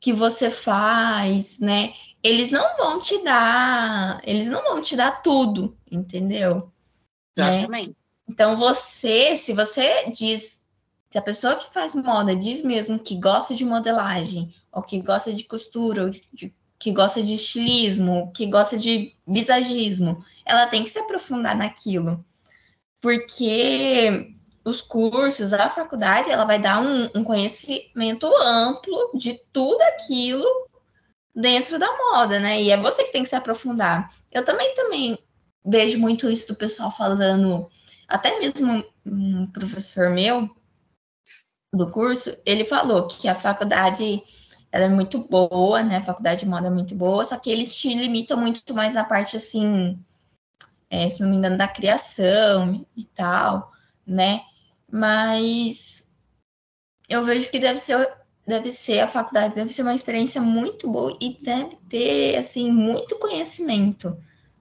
[0.00, 1.94] que você faz, né?
[2.22, 6.70] Eles não vão te dar, eles não vão te dar tudo, entendeu?
[7.36, 7.48] Né?
[7.48, 7.88] Exatamente.
[7.88, 7.94] Né?
[8.28, 10.64] Então, você, se você diz,
[11.10, 15.32] se a pessoa que faz moda diz mesmo que gosta de modelagem, ou que gosta
[15.32, 20.90] de costura, ou de, que gosta de estilismo, que gosta de visagismo, ela tem que
[20.90, 22.24] se aprofundar naquilo.
[23.00, 24.34] Porque
[24.64, 30.44] os cursos, a faculdade, ela vai dar um, um conhecimento amplo de tudo aquilo
[31.34, 32.62] dentro da moda, né?
[32.62, 34.14] E é você que tem que se aprofundar.
[34.32, 35.18] Eu também também
[35.64, 37.70] vejo muito isso do pessoal falando,
[38.08, 40.48] até mesmo um professor meu
[41.72, 44.22] do curso, ele falou que a faculdade
[44.74, 45.98] ela é muito boa, né?
[45.98, 49.04] A faculdade de moda é muito boa, só que eles te limitam muito mais na
[49.04, 49.98] parte assim,
[50.90, 53.72] é, se não me engano, da criação e tal,
[54.06, 54.42] né?
[54.90, 56.10] Mas
[57.08, 58.12] eu vejo que deve ser
[58.46, 63.18] deve ser a faculdade deve ser uma experiência muito boa e deve ter assim muito
[63.18, 64.14] conhecimento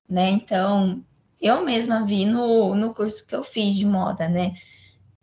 [0.10, 0.30] né?
[0.30, 1.04] Então,
[1.41, 4.56] eu mesma vi no, no curso que eu fiz de moda, né?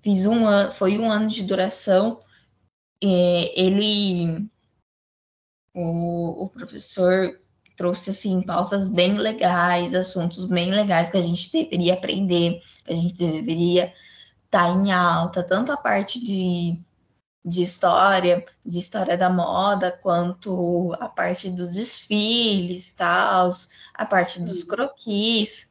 [0.03, 2.21] Fiz um ano, foi um ano de duração.
[3.03, 4.50] É, ele,
[5.75, 7.39] o, o professor
[7.77, 12.97] trouxe assim pautas bem legais, assuntos bem legais que a gente deveria aprender, que a
[12.97, 13.95] gente deveria
[14.45, 16.79] estar tá em alta, tanto a parte de,
[17.45, 23.55] de história, de história da moda, quanto a parte dos desfiles, tal,
[23.95, 25.71] a parte dos croquis,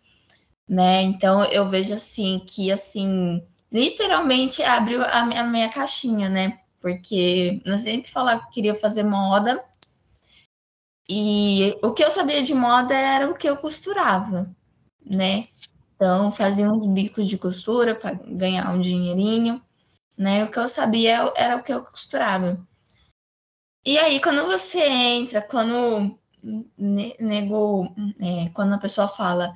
[0.68, 1.04] né?
[1.04, 6.60] Então eu vejo assim que assim literalmente abriu a minha, a minha caixinha, né?
[6.82, 9.64] porque eu sempre falava que queria fazer moda,
[11.10, 14.56] e o que eu sabia de moda era o que eu costurava,
[15.04, 15.42] né?
[15.96, 19.60] Então, fazia uns bicos de costura para ganhar um dinheirinho,
[20.16, 20.44] né?
[20.44, 22.64] O que eu sabia era o que eu costurava.
[23.84, 26.16] E aí, quando você entra, quando
[27.18, 29.56] negou, é, quando a pessoa fala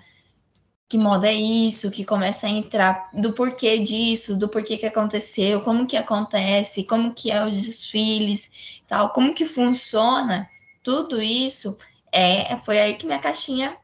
[0.89, 5.61] que moda é isso, que começa a entrar do porquê disso, do porquê que aconteceu,
[5.61, 10.49] como que acontece, como que é os desfiles, tal, como que funciona,
[10.83, 11.77] tudo isso,
[12.11, 13.77] é, foi aí que minha caixinha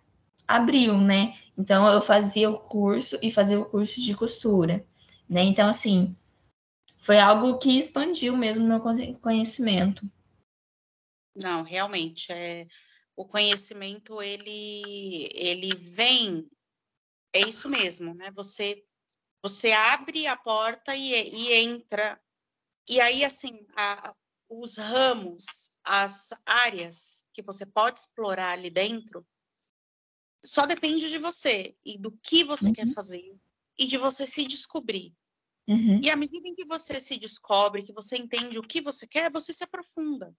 [0.47, 1.37] abriu, né?
[1.57, 4.85] Então eu fazia o curso e fazia o curso de costura,
[5.27, 5.41] né?
[5.41, 6.15] Então assim,
[6.99, 8.81] foi algo que expandiu mesmo meu
[9.19, 10.09] conhecimento.
[11.41, 12.67] Não, realmente é
[13.15, 16.49] o conhecimento ele ele vem
[17.33, 18.31] é isso mesmo, né?
[18.31, 18.83] Você
[19.41, 22.19] você abre a porta e, e entra
[22.87, 24.15] e aí assim a,
[24.49, 29.25] os ramos, as áreas que você pode explorar ali dentro
[30.43, 32.73] só depende de você e do que você uhum.
[32.73, 33.39] quer fazer
[33.77, 35.13] e de você se descobrir.
[35.67, 36.01] Uhum.
[36.03, 39.31] E à medida em que você se descobre, que você entende o que você quer,
[39.31, 40.35] você se aprofunda.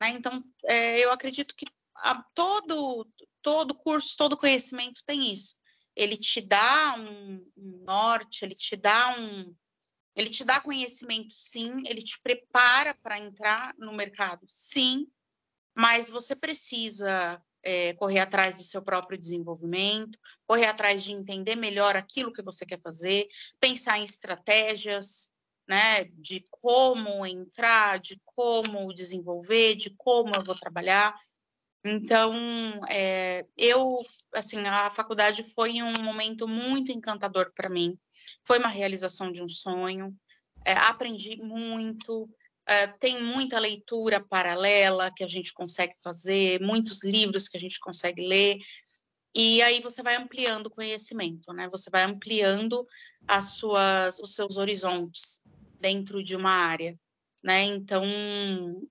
[0.00, 0.10] Né?
[0.10, 3.06] Então, é, eu acredito que a, todo,
[3.42, 5.56] todo curso, todo conhecimento tem isso.
[5.94, 9.54] Ele te dá um, um norte, ele te dá um,
[10.14, 15.06] ele te dá conhecimento, sim, ele te prepara para entrar no mercado, sim,
[15.74, 21.96] mas você precisa é, correr atrás do seu próprio desenvolvimento, correr atrás de entender melhor
[21.96, 23.26] aquilo que você quer fazer,
[23.60, 25.30] pensar em estratégias,
[25.68, 31.14] né, de como entrar, de como desenvolver, de como eu vou trabalhar.
[31.84, 32.32] Então,
[32.88, 34.00] é, eu,
[34.34, 37.98] assim, a faculdade foi um momento muito encantador para mim.
[38.46, 40.14] Foi uma realização de um sonho.
[40.64, 42.30] É, aprendi muito,
[42.66, 47.80] é, tem muita leitura paralela que a gente consegue fazer, muitos livros que a gente
[47.80, 48.58] consegue ler,
[49.34, 51.68] e aí você vai ampliando o conhecimento, né?
[51.70, 52.84] Você vai ampliando
[53.26, 55.40] as suas, os seus horizontes
[55.80, 56.98] dentro de uma área,
[57.42, 57.62] né?
[57.64, 58.04] Então,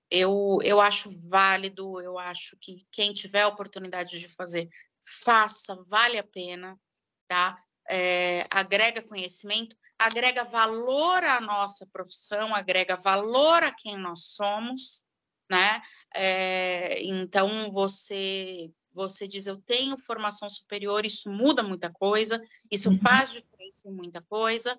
[0.10, 4.70] eu, eu acho válido, eu acho que quem tiver a oportunidade de fazer,
[5.24, 6.80] faça, vale a pena,
[7.28, 7.58] tá?
[7.90, 15.04] é, agrega conhecimento, agrega valor à nossa profissão, agrega valor a quem nós somos,
[15.50, 15.82] né?
[16.16, 23.00] É, então você você diz eu tenho formação superior, isso muda muita coisa, isso uhum.
[23.00, 24.78] faz diferença em muita coisa,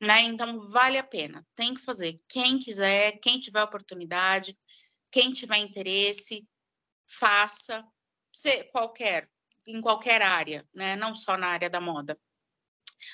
[0.00, 0.22] né?
[0.22, 2.16] Então vale a pena, tem que fazer.
[2.28, 4.56] Quem quiser, quem tiver oportunidade,
[5.10, 6.46] quem tiver interesse,
[7.08, 7.84] faça.
[8.72, 9.28] qualquer,
[9.66, 10.96] em qualquer área, né?
[10.96, 12.18] Não só na área da moda.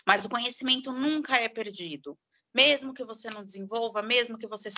[0.06, 2.18] Mas o conhecimento nunca é perdido.
[2.54, 4.70] Mesmo que você não desenvolva, mesmo que você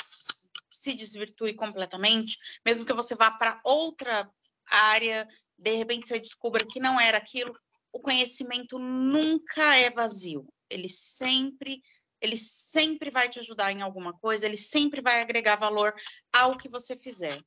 [0.68, 4.30] se desvirtue completamente, mesmo que você vá para outra
[4.66, 7.52] área, de repente você descubra que não era aquilo,
[7.92, 10.46] o conhecimento nunca é vazio.
[10.70, 11.82] Ele sempre
[12.20, 15.94] ele sempre vai te ajudar em alguma coisa, ele sempre vai agregar valor
[16.34, 17.38] ao que você fizer.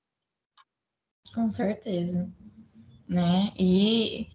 [1.33, 2.31] Com certeza.
[3.07, 3.51] Né?
[3.57, 4.27] E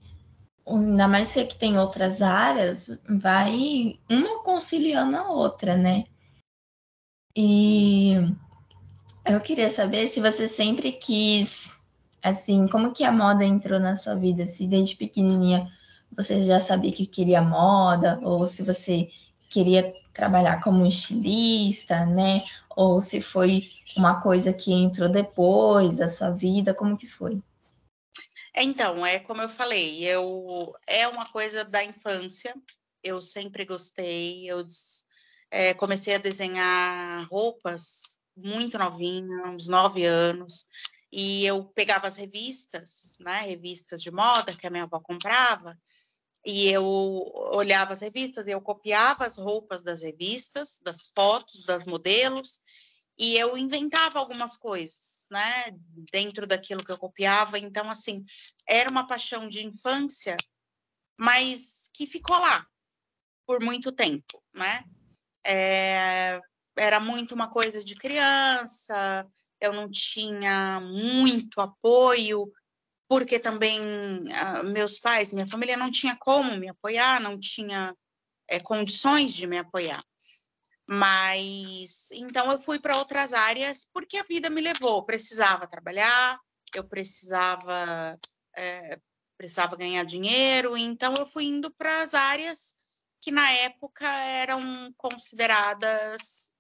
[0.66, 6.05] ainda mais que tem outras áreas, vai uma conciliando a outra, né?
[7.37, 8.14] E
[9.25, 11.70] eu queria saber se você sempre quis,
[12.23, 14.47] assim, como que a moda entrou na sua vida?
[14.47, 15.70] Se desde pequenininha
[16.16, 19.09] você já sabia que queria moda, ou se você
[19.48, 22.44] queria trabalhar como estilista, né?
[22.77, 27.40] Ou se foi uma coisa que entrou depois da sua vida, como que foi?
[28.57, 32.55] Então, é como eu falei, eu é uma coisa da infância.
[33.03, 34.50] Eu sempre gostei.
[34.50, 34.64] Eu
[35.50, 40.66] é, comecei a desenhar roupas muito novinha, uns nove anos,
[41.12, 45.79] e eu pegava as revistas, né, revistas de moda que a minha avó comprava,
[46.44, 46.85] e eu
[47.52, 52.61] olhava as revistas, eu copiava as roupas das revistas, das fotos, das modelos,
[53.18, 55.70] e eu inventava algumas coisas, né,
[56.12, 57.59] dentro daquilo que eu copiava.
[57.59, 58.24] Então, assim,
[58.68, 60.37] era uma paixão de infância,
[61.18, 62.66] mas que ficou lá
[63.46, 64.85] por muito tempo, né?
[65.46, 66.40] É,
[66.76, 69.30] era muito uma coisa de criança,
[69.61, 72.50] eu não tinha muito apoio,
[73.08, 77.94] porque também uh, meus pais, minha família não tinha como me apoiar, não tinha
[78.48, 80.02] é, condições de me apoiar.
[80.86, 84.98] Mas então eu fui para outras áreas porque a vida me levou.
[84.98, 86.38] Eu precisava trabalhar,
[86.74, 88.18] eu precisava
[88.56, 88.98] é,
[89.36, 92.74] precisava ganhar dinheiro, então eu fui indo para as áreas
[93.20, 96.52] que na época eram consideradas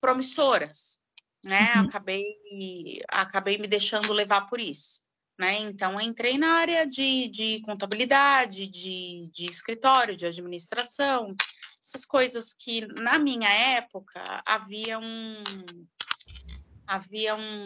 [0.00, 1.00] promissoras,
[1.44, 1.74] né?
[1.76, 1.88] Uhum.
[1.88, 5.02] Acabei, acabei me deixando levar por isso.
[5.38, 5.58] Né?
[5.60, 11.34] Então, entrei na área de, de contabilidade, de, de escritório, de administração,
[11.78, 15.44] essas coisas que, na minha época, havia um.
[16.86, 17.64] Havia um.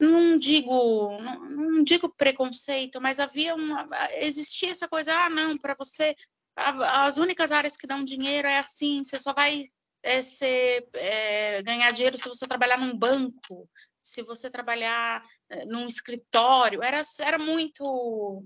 [0.00, 3.88] Não digo, não, não digo preconceito, mas havia uma.
[4.18, 6.16] Existia essa coisa, ah, não, para você.
[6.54, 9.68] As únicas áreas que dão dinheiro é assim, você só vai
[10.02, 13.68] é, ser, é, ganhar dinheiro se você trabalhar num banco,
[14.02, 18.44] se você trabalhar eh, num escritório, era, era muito.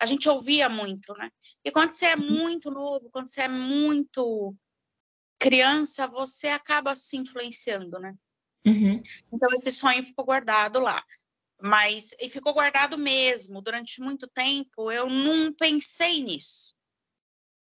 [0.00, 1.30] A gente ouvia muito, né?
[1.64, 2.28] E quando você é uhum.
[2.28, 4.54] muito novo, quando você é muito
[5.38, 8.14] criança, você acaba se influenciando, né?
[8.66, 9.00] Uhum.
[9.32, 11.02] Então, esse sonho ficou guardado lá.
[11.62, 13.60] Mas, e ficou guardado mesmo.
[13.62, 16.74] Durante muito tempo, eu não pensei nisso.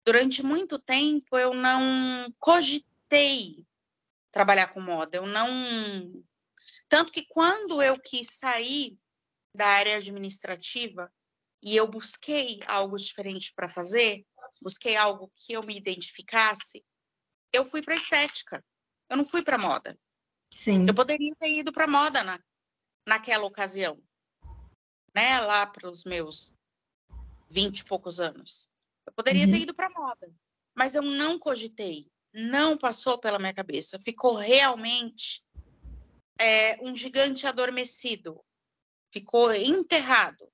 [0.04, 2.89] Durante muito tempo, eu não cogitei
[4.31, 5.16] trabalhar com moda.
[5.16, 5.49] Eu não
[6.88, 8.96] tanto que quando eu quis sair
[9.55, 11.12] da área administrativa
[11.62, 14.25] e eu busquei algo diferente para fazer,
[14.62, 16.85] busquei algo que eu me identificasse,
[17.53, 18.64] eu fui para estética.
[19.09, 19.99] Eu não fui para moda.
[20.55, 20.87] Sim.
[20.87, 22.40] Eu poderia ter ido para moda na,
[23.07, 24.01] naquela ocasião,
[25.14, 25.40] né?
[25.40, 26.53] Lá para os meus
[27.49, 28.70] vinte e poucos anos.
[29.07, 29.53] Eu poderia uhum.
[29.53, 30.33] ter ido para moda,
[30.77, 33.99] mas eu não cogitei, não passou pela minha cabeça.
[33.99, 35.43] Ficou realmente
[36.40, 38.43] é, um gigante adormecido,
[39.12, 40.51] ficou enterrado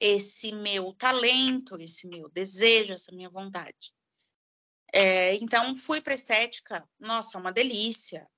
[0.00, 3.94] esse meu talento, esse meu desejo, essa minha vontade.
[4.92, 8.28] É, então, fui para estética, nossa, uma delícia,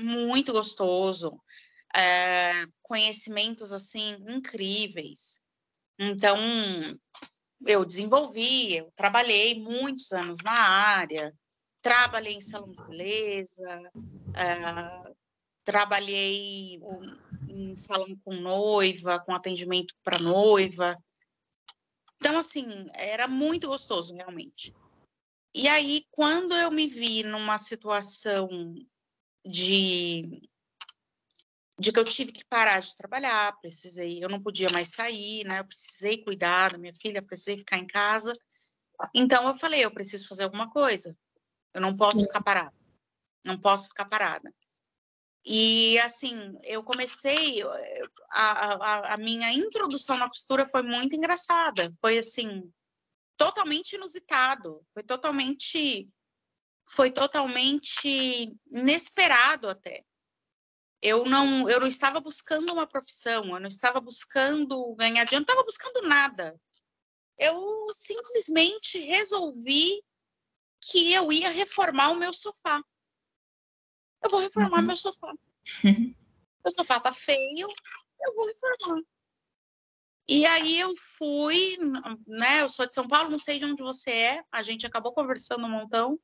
[0.00, 1.42] muito gostoso,
[1.94, 5.42] é, conhecimentos assim incríveis.
[5.98, 6.38] Então,
[7.66, 11.34] eu desenvolvi, eu trabalhei muitos anos na área,
[11.88, 13.92] trabalhei em salão de beleza,
[14.36, 15.14] é,
[15.64, 16.78] trabalhei
[17.48, 20.94] em salão com noiva, com atendimento para noiva.
[22.16, 24.74] Então, assim, era muito gostoso, realmente.
[25.54, 28.48] E aí, quando eu me vi numa situação
[29.46, 30.42] de,
[31.80, 35.60] de que eu tive que parar de trabalhar, precisei, eu não podia mais sair, né?
[35.60, 38.34] Eu precisei cuidar da minha filha, precisei ficar em casa.
[39.14, 41.16] Então, eu falei, eu preciso fazer alguma coisa.
[41.74, 42.74] Eu não posso ficar parada.
[43.44, 44.52] Não posso ficar parada.
[45.44, 47.62] E assim, eu comecei
[48.32, 51.90] a, a, a, minha introdução na costura foi muito engraçada.
[52.00, 52.70] Foi assim,
[53.36, 56.08] totalmente inusitado, foi totalmente
[56.90, 60.04] foi totalmente inesperado até.
[61.00, 65.52] Eu não eu não estava buscando uma profissão, eu não estava buscando ganhar dinheiro, não
[65.52, 66.60] estava buscando nada.
[67.38, 70.02] Eu simplesmente resolvi
[70.80, 72.82] que eu ia reformar o meu sofá
[74.24, 74.86] eu vou reformar uhum.
[74.86, 75.32] meu sofá.
[75.84, 77.66] meu sofá tá feio,
[78.20, 79.02] eu vou reformar.
[80.30, 81.78] E aí eu fui,
[82.26, 82.60] né?
[82.60, 84.44] Eu sou de São Paulo, não sei de onde você é.
[84.52, 86.18] A gente acabou conversando um montão.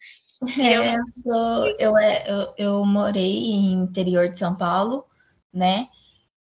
[0.59, 0.85] É, eu...
[0.85, 5.07] eu, sou, eu, é, eu, eu morei em interior de São Paulo,
[5.51, 5.89] né?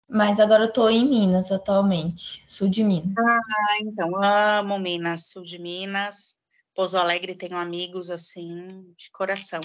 [0.09, 3.15] Mas agora eu tô em Minas atualmente, sul de Minas.
[3.17, 6.35] Ah, então amo Minas, sul de Minas.
[6.73, 9.61] Pouso Alegre tenho amigos assim de coração.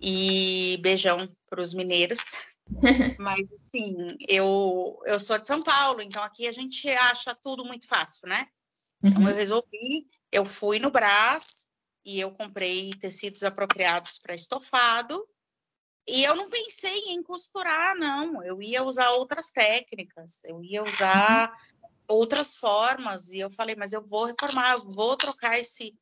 [0.00, 2.32] E beijão para os mineiros.
[3.18, 7.86] Mas assim, eu eu sou de São Paulo, então aqui a gente acha tudo muito
[7.86, 8.46] fácil, né?
[9.02, 9.28] Então uhum.
[9.28, 11.66] eu resolvi, eu fui no Brás
[12.04, 15.26] e eu comprei tecidos apropriados para estofado.
[16.06, 18.42] E eu não pensei em costurar, não.
[18.44, 21.81] Eu ia usar outras técnicas, eu ia usar uhum.
[22.12, 23.30] Outras formas.
[23.30, 25.96] E eu falei, mas eu vou reformar, eu vou trocar esse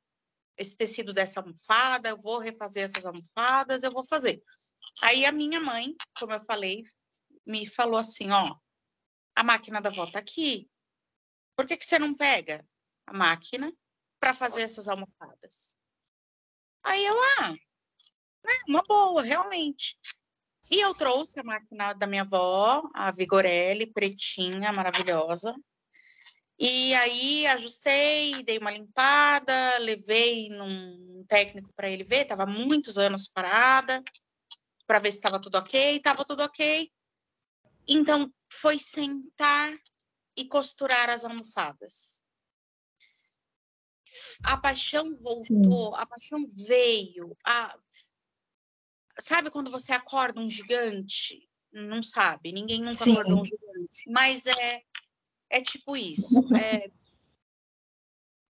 [0.61, 4.43] esse tecido dessa almofada, eu vou refazer essas almofadas, eu vou fazer.
[5.03, 6.83] Aí a minha mãe, como eu falei,
[7.47, 8.55] me falou assim, ó,
[9.35, 10.69] a máquina da avó tá aqui.
[11.57, 12.63] Por que, que você não pega
[13.07, 13.73] a máquina
[14.19, 15.79] para fazer essas almofadas?
[16.85, 17.53] Aí eu, ah,
[18.45, 19.99] né, uma boa, realmente.
[20.71, 25.55] E eu trouxe a máquina da minha avó, a Vigorelli, pretinha, maravilhosa.
[26.63, 33.29] E aí ajustei, dei uma limpada, levei num técnico para ele ver, estava muitos anos
[33.29, 34.05] parada,
[34.87, 36.91] para ver se estava tudo ok, estava tudo ok.
[37.89, 39.75] Então foi sentar
[40.37, 42.23] e costurar as almofadas.
[44.49, 46.03] A paixão voltou, Sim.
[46.03, 47.35] a paixão veio.
[47.47, 47.79] A...
[49.19, 51.49] Sabe quando você acorda um gigante?
[51.73, 53.13] Não sabe, ninguém nunca Sim.
[53.13, 54.11] acordou um gigante.
[54.11, 54.83] Mas é
[55.51, 56.41] é tipo isso.
[56.55, 56.91] É,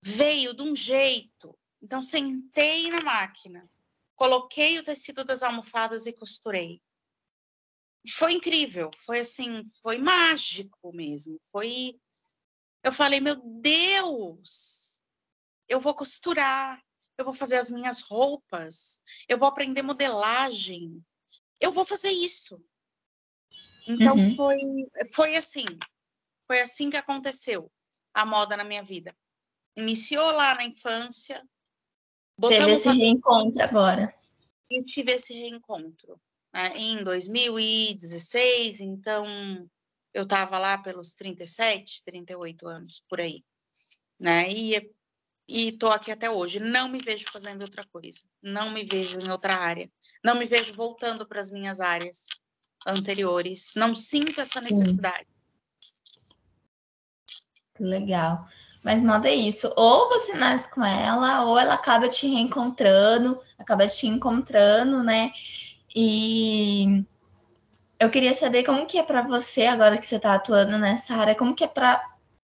[0.04, 1.58] veio de um jeito.
[1.82, 3.62] Então, sentei na máquina,
[4.14, 6.80] coloquei o tecido das almofadas e costurei.
[8.08, 11.38] Foi incrível, foi assim, foi mágico mesmo.
[11.50, 11.98] Foi.
[12.82, 15.02] Eu falei, meu Deus,
[15.68, 16.82] eu vou costurar,
[17.18, 21.04] eu vou fazer as minhas roupas, eu vou aprender modelagem,
[21.60, 22.58] eu vou fazer isso.
[23.86, 24.36] Então uhum.
[24.36, 24.56] foi,
[25.14, 25.64] foi assim,
[26.50, 27.70] foi assim que aconteceu
[28.12, 29.16] a moda na minha vida.
[29.76, 31.40] Iniciou lá na infância.
[32.40, 34.12] Teve esse reencontro agora.
[34.68, 36.20] E tive esse reencontro
[36.52, 39.24] né, em 2016, então
[40.12, 43.44] eu estava lá pelos 37, 38 anos, por aí.
[44.18, 44.50] Né?
[44.50, 44.92] E
[45.48, 46.58] e estou aqui até hoje.
[46.58, 48.24] Não me vejo fazendo outra coisa.
[48.42, 49.88] Não me vejo em outra área.
[50.24, 52.26] Não me vejo voltando para as minhas áreas
[52.86, 53.74] anteriores.
[53.76, 55.26] Não sinto essa necessidade.
[57.80, 58.46] Legal.
[58.84, 59.72] Mas moda é isso.
[59.76, 65.32] Ou você nasce com ela, ou ela acaba te reencontrando, acaba te encontrando, né?
[65.94, 67.04] E
[67.98, 71.34] eu queria saber como que é para você, agora que você está atuando nessa área,
[71.34, 72.02] como que é para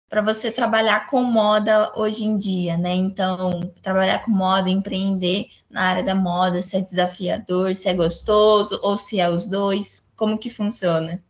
[0.09, 2.95] para você trabalhar com moda hoje em dia, né?
[2.95, 8.79] Então, trabalhar com moda, empreender na área da moda, se é desafiador, se é gostoso
[8.83, 11.23] ou se é os dois, como que funciona?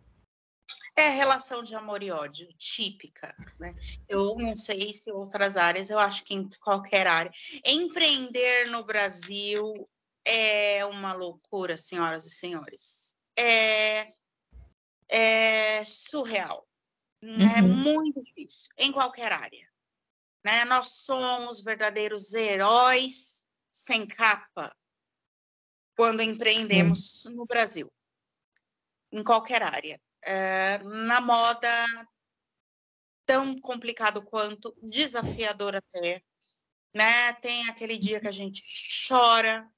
[0.94, 3.74] É relação de amor e ódio, típica, né?
[4.08, 7.32] Eu não sei se outras áreas, eu acho que em qualquer área.
[7.64, 9.88] Empreender no Brasil
[10.26, 13.16] é uma loucura, senhoras e senhores.
[13.38, 14.12] É,
[15.08, 16.66] é surreal
[17.22, 17.76] é uhum.
[17.76, 19.68] muito difícil, em qualquer área.
[20.44, 20.64] Né?
[20.64, 24.74] Nós somos verdadeiros heróis sem capa
[25.96, 27.36] quando empreendemos uhum.
[27.36, 27.90] no Brasil,
[29.12, 30.00] em qualquer área.
[30.24, 31.68] É, na moda,
[33.26, 36.22] tão complicado quanto, desafiador até.
[36.94, 37.32] Né?
[37.34, 38.62] Tem aquele dia que a gente
[39.08, 39.68] chora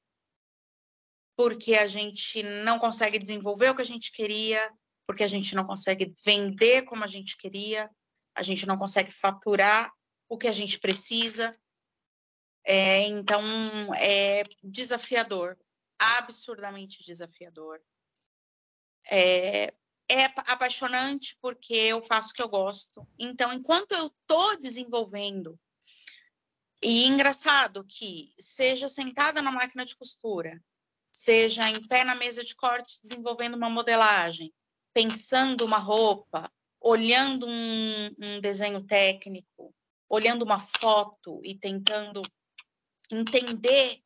[1.36, 4.60] porque a gente não consegue desenvolver o que a gente queria,
[5.06, 7.90] porque a gente não consegue vender como a gente queria,
[8.34, 9.92] a gente não consegue faturar
[10.28, 11.52] o que a gente precisa.
[12.64, 13.42] É, então,
[13.96, 15.58] é desafiador,
[16.18, 17.80] absurdamente desafiador.
[19.10, 19.72] É,
[20.10, 23.06] é apaixonante porque eu faço o que eu gosto.
[23.18, 25.58] Então, enquanto eu estou desenvolvendo,
[26.82, 30.62] e engraçado que seja sentada na máquina de costura,
[31.10, 34.52] seja em pé na mesa de corte desenvolvendo uma modelagem,
[34.92, 36.50] pensando uma roupa,
[36.80, 39.74] olhando um, um desenho técnico,
[40.08, 42.20] olhando uma foto e tentando
[43.10, 44.00] entender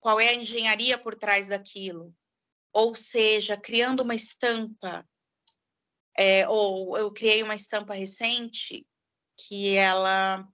[0.00, 2.14] qual é a engenharia por trás daquilo,
[2.72, 5.04] ou seja, criando uma estampa,
[6.16, 8.86] é, ou eu criei uma estampa recente
[9.36, 10.46] que ela,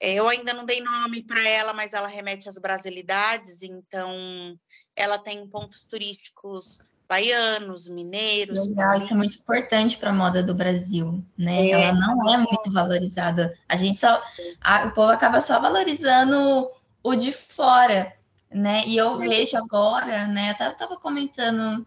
[0.00, 4.58] é, eu ainda não dei nome para ela, mas ela remete às brasilidades, então
[4.96, 8.66] ela tem pontos turísticos baianos, mineiros.
[8.66, 11.68] Legal, isso é muito importante para a moda do Brasil, né?
[11.68, 13.56] É, Ela não é muito valorizada.
[13.68, 14.22] A gente só,
[14.60, 16.68] a, o povo acaba só valorizando
[17.02, 18.15] o de fora,
[18.56, 18.84] né?
[18.86, 19.28] E eu é.
[19.28, 20.54] vejo agora, né?
[20.58, 21.86] Eu estava comentando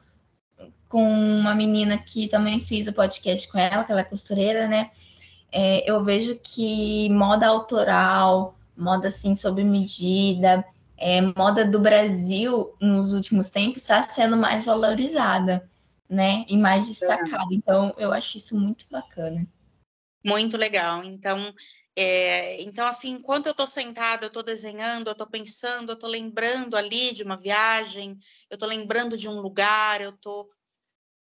[0.88, 4.92] com uma menina que também fiz o podcast com ela, que ela é costureira, né?
[5.52, 10.64] É, eu vejo que moda autoral, moda assim sob medida,
[10.96, 15.68] é, moda do Brasil nos últimos tempos está sendo mais valorizada,
[16.08, 16.46] né?
[16.48, 17.52] E mais destacada.
[17.52, 19.46] Então, eu acho isso muito bacana.
[20.24, 21.04] Muito legal.
[21.04, 21.52] Então,
[22.02, 26.10] é, então assim, enquanto eu estou sentada, eu estou desenhando, eu estou pensando, eu estou
[26.10, 28.18] lembrando ali de uma viagem,
[28.50, 30.48] eu estou lembrando de um lugar, eu estou.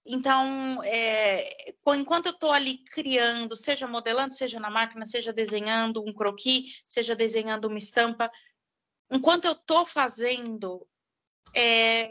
[0.05, 6.13] Então, é, enquanto eu estou ali criando, seja modelando, seja na máquina, seja desenhando um
[6.13, 8.31] croquis, seja desenhando uma estampa,
[9.11, 10.87] enquanto eu estou fazendo,
[11.53, 12.03] é,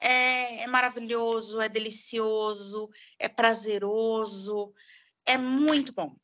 [0.00, 2.88] é, é, maravilhoso, é delicioso,
[3.18, 4.72] é prazeroso,
[5.26, 6.16] é muito bom.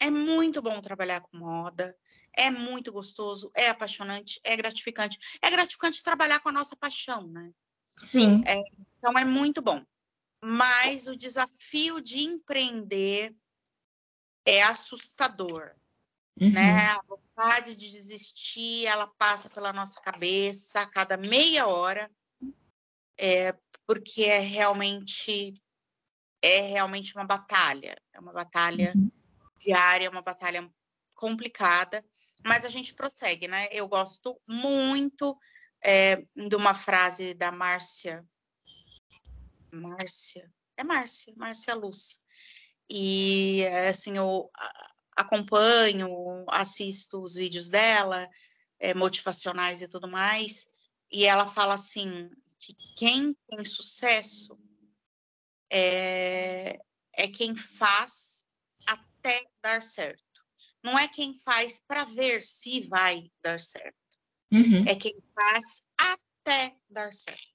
[0.00, 1.96] É muito bom trabalhar com moda,
[2.36, 5.18] é muito gostoso, é apaixonante, é gratificante.
[5.40, 7.50] É gratificante trabalhar com a nossa paixão, né?
[8.02, 8.40] Sim.
[8.46, 8.56] É,
[8.98, 9.82] então é muito bom.
[10.42, 13.34] Mas o desafio de empreender
[14.44, 15.74] é assustador.
[16.40, 16.50] Uhum.
[16.50, 16.78] Né?
[16.90, 22.10] A vontade de desistir, ela passa pela nossa cabeça a cada meia hora,
[23.18, 25.54] é, porque é realmente
[26.42, 29.10] é realmente uma batalha, é uma batalha uhum.
[29.64, 30.68] Diária, uma batalha
[31.14, 32.04] complicada,
[32.44, 33.68] mas a gente prossegue, né?
[33.70, 35.36] Eu gosto muito
[35.82, 38.24] é, de uma frase da Márcia,
[39.72, 42.20] Márcia, é Márcia, Márcia Luz,
[42.88, 44.50] e assim, eu,
[45.16, 48.28] acompanho, assisto os vídeos dela,
[48.78, 50.68] é, motivacionais e tudo mais,
[51.10, 54.58] e ela fala assim que quem tem sucesso
[55.70, 56.80] é,
[57.16, 58.43] é quem faz
[59.24, 60.22] até dar certo.
[60.82, 63.96] Não é quem faz para ver se vai dar certo.
[64.52, 64.84] Uhum.
[64.86, 67.54] É quem faz até dar certo.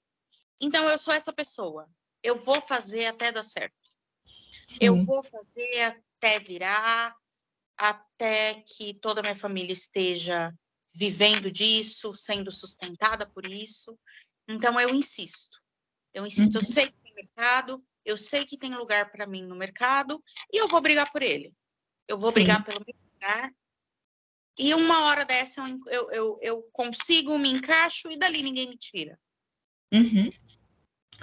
[0.60, 1.88] Então, eu sou essa pessoa.
[2.22, 3.74] Eu vou fazer até dar certo.
[4.68, 4.78] Sim.
[4.82, 7.16] Eu vou fazer até virar,
[7.78, 10.52] até que toda a minha família esteja
[10.96, 13.96] vivendo disso, sendo sustentada por isso.
[14.48, 15.56] Então, eu insisto.
[16.12, 16.56] Eu insisto.
[16.56, 16.60] Uhum.
[16.60, 20.60] Eu sei que tem mercado, eu sei que tem lugar para mim no mercado e
[20.60, 21.54] eu vou brigar por ele.
[22.10, 22.40] Eu vou Sim.
[22.40, 23.52] brigar pelo meu lugar.
[24.58, 29.16] E uma hora dessa eu, eu, eu, consigo, me encaixo e dali ninguém me tira.
[29.92, 30.28] Uhum.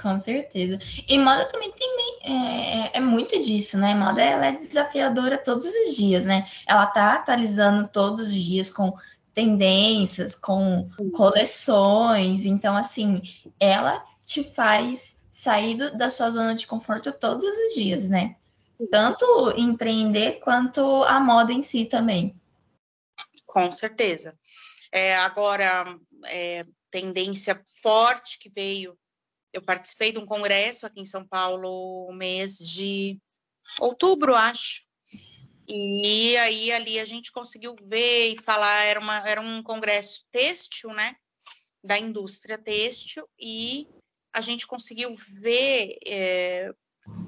[0.01, 0.79] Com certeza.
[1.05, 1.89] E moda também tem
[2.23, 3.93] é, é, é, muito disso, né?
[3.93, 6.47] Moda ela é desafiadora todos os dias, né?
[6.65, 8.97] Ela tá atualizando todos os dias com
[9.33, 12.45] tendências, com coleções.
[12.45, 13.21] Então, assim,
[13.59, 18.37] ela te faz sair do, da sua zona de conforto todos os dias, né?
[18.91, 22.39] Tanto empreender quanto a moda em si também.
[23.45, 24.37] Com certeza.
[24.91, 25.85] É, agora,
[26.25, 28.97] é, tendência forte que veio
[29.57, 33.19] eu participei de um congresso aqui em São Paulo, mês de
[33.79, 34.83] outubro, acho.
[35.67, 40.89] E aí ali a gente conseguiu ver e falar, era, uma, era um congresso têxtil,
[40.91, 41.15] né?
[41.83, 43.87] Da indústria têxtil, e
[44.33, 46.71] a gente conseguiu ver é,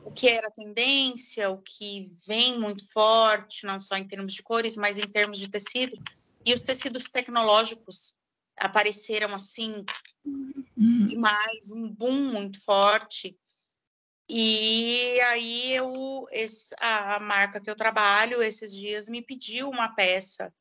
[0.04, 4.78] o que era tendência, o que vem muito forte, não só em termos de cores,
[4.78, 5.98] mas em termos de tecido.
[6.46, 8.16] E os tecidos tecnológicos
[8.58, 9.86] apareceram assim
[10.26, 11.06] uhum.
[11.06, 13.38] demais, um boom muito forte.
[14.28, 20.54] E aí eu, esse, a marca que eu trabalho esses dias me pediu uma peça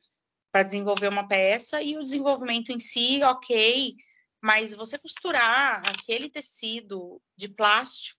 [0.51, 3.95] para desenvolver uma peça e o desenvolvimento em si, ok,
[4.43, 8.18] mas você costurar aquele tecido de plástico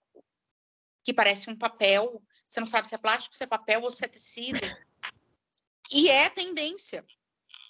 [1.04, 4.04] que parece um papel, você não sabe se é plástico, se é papel ou se
[4.04, 4.60] é tecido,
[5.91, 7.06] e é tendência.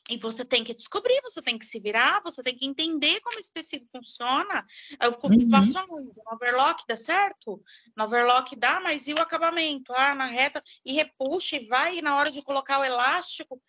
[0.10, 3.38] E você tem que descobrir, você tem que se virar, você tem que entender como
[3.38, 4.66] esse tecido funciona.
[5.00, 5.50] Eu uhum.
[5.52, 6.20] passo aonde?
[6.26, 7.62] No overlock dá certo?
[7.96, 9.94] No overlock dá, mas e o acabamento?
[9.94, 13.62] Ah, na reta, e repuxa, e vai, e na hora de colocar o elástico,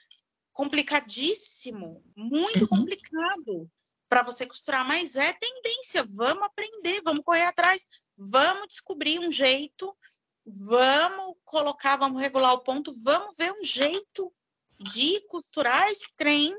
[0.53, 2.69] complicadíssimo, muito uhum.
[2.69, 3.71] complicado
[4.11, 7.87] para você costurar, mas é tendência, vamos aprender, vamos correr atrás,
[8.19, 9.97] vamos descobrir um jeito,
[10.45, 14.33] vamos colocar, vamos regular o ponto, vamos ver um jeito
[14.81, 16.53] de costurar esse trem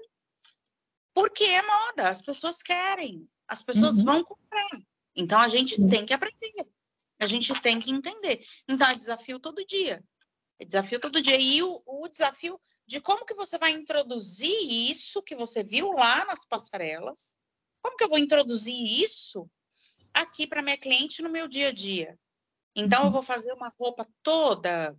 [1.13, 4.05] porque é moda, as pessoas querem, as pessoas uhum.
[4.05, 4.81] vão comprar.
[5.13, 6.69] Então a gente tem que aprender,
[7.19, 8.41] a gente tem que entender.
[8.65, 10.01] Então é desafio todo dia.
[10.61, 11.37] É desafio todo dia.
[11.39, 14.55] E o, o desafio de como que você vai introduzir
[14.91, 17.35] isso que você viu lá nas passarelas,
[17.81, 19.49] como que eu vou introduzir isso
[20.13, 22.15] aqui para minha cliente no meu dia a dia?
[22.75, 23.11] Então, eu uhum.
[23.11, 24.95] vou fazer uma roupa toda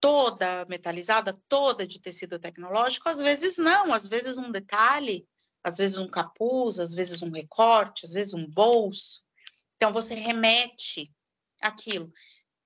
[0.00, 3.08] toda metalizada, toda de tecido tecnológico?
[3.08, 5.26] Às vezes não, às vezes um detalhe,
[5.64, 9.24] às vezes um capuz, às vezes um recorte, às vezes um bolso.
[9.74, 11.12] Então você remete
[11.60, 12.12] aquilo.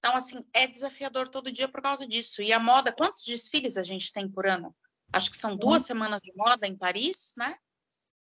[0.02, 2.42] Então, assim, é desafiador todo dia por causa disso.
[2.42, 4.74] E a moda, quantos desfiles a gente tem por ano?
[5.14, 7.54] Acho que são duas semanas de moda em Paris, né?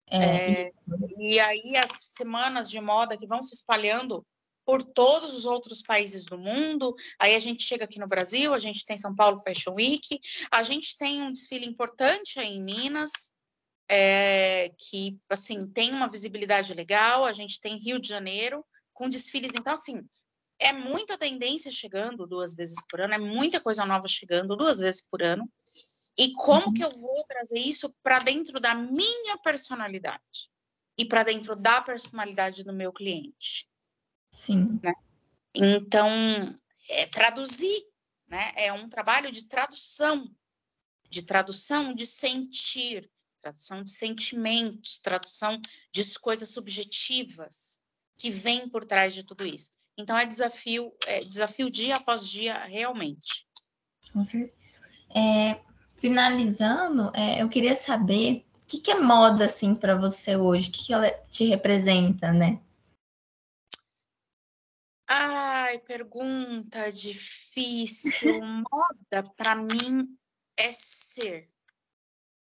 [0.07, 0.67] É.
[0.67, 0.71] É,
[1.17, 4.23] e aí as semanas de moda que vão se espalhando
[4.63, 6.93] por todos os outros países do mundo.
[7.19, 10.19] Aí a gente chega aqui no Brasil, a gente tem São Paulo Fashion Week,
[10.51, 13.31] a gente tem um desfile importante aí em Minas,
[13.89, 17.25] é, que assim tem uma visibilidade legal.
[17.25, 18.63] A gente tem Rio de Janeiro
[18.93, 20.03] com desfiles, então assim
[20.63, 25.05] é muita tendência chegando duas vezes por ano, é muita coisa nova chegando duas vezes
[25.09, 25.49] por ano.
[26.17, 26.73] E como uhum.
[26.73, 30.51] que eu vou trazer isso para dentro da minha personalidade
[30.97, 33.67] e para dentro da personalidade do meu cliente?
[34.31, 34.79] Sim.
[34.83, 34.93] Né?
[35.55, 36.09] Então,
[36.89, 37.83] é traduzir,
[38.27, 38.53] né?
[38.55, 40.27] É um trabalho de tradução,
[41.09, 43.09] de tradução de sentir,
[43.41, 45.59] tradução de sentimentos, tradução
[45.91, 47.81] de coisas subjetivas
[48.17, 49.71] que vêm por trás de tudo isso.
[49.97, 53.45] Então, é desafio, é desafio dia após dia, realmente.
[54.11, 54.55] Com certeza.
[55.15, 55.61] É,
[55.97, 60.71] finalizando, é, eu queria saber o que, que é moda assim para você hoje, o
[60.71, 62.59] que, que ela te representa, né?
[65.07, 68.33] Ai, pergunta difícil.
[68.41, 70.17] Moda, para mim,
[70.57, 71.49] é ser.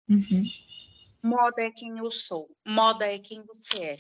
[0.10, 0.44] Uhum.
[1.24, 2.48] Moda é quem eu sou.
[2.66, 3.96] Moda é quem você é.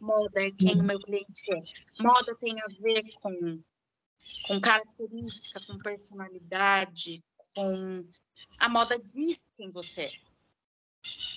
[0.00, 0.80] Moda é quem uhum.
[0.80, 2.02] o meu cliente é.
[2.02, 3.62] Moda tem a ver com,
[4.42, 7.22] com característica, com personalidade,
[7.54, 8.08] com.
[8.60, 10.12] A moda diz quem você é.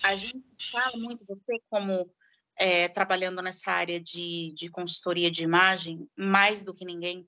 [0.04, 2.10] A gente fala muito você como
[2.58, 7.28] é, trabalhando nessa área de, de consultoria de imagem, mais do que ninguém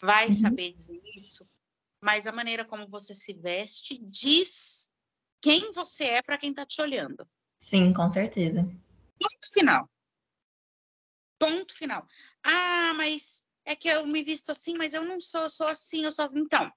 [0.00, 0.32] vai uhum.
[0.32, 1.46] saber dizer isso,
[2.02, 4.90] mas a maneira como você se veste diz
[5.40, 7.26] quem você é para quem está te olhando.
[7.58, 8.62] Sim, com certeza.
[8.62, 9.88] Ponto final.
[11.42, 12.06] Ponto final.
[12.44, 16.04] Ah, mas é que eu me visto assim, mas eu não sou, eu sou assim,
[16.04, 16.28] eu sou.
[16.34, 16.72] Então,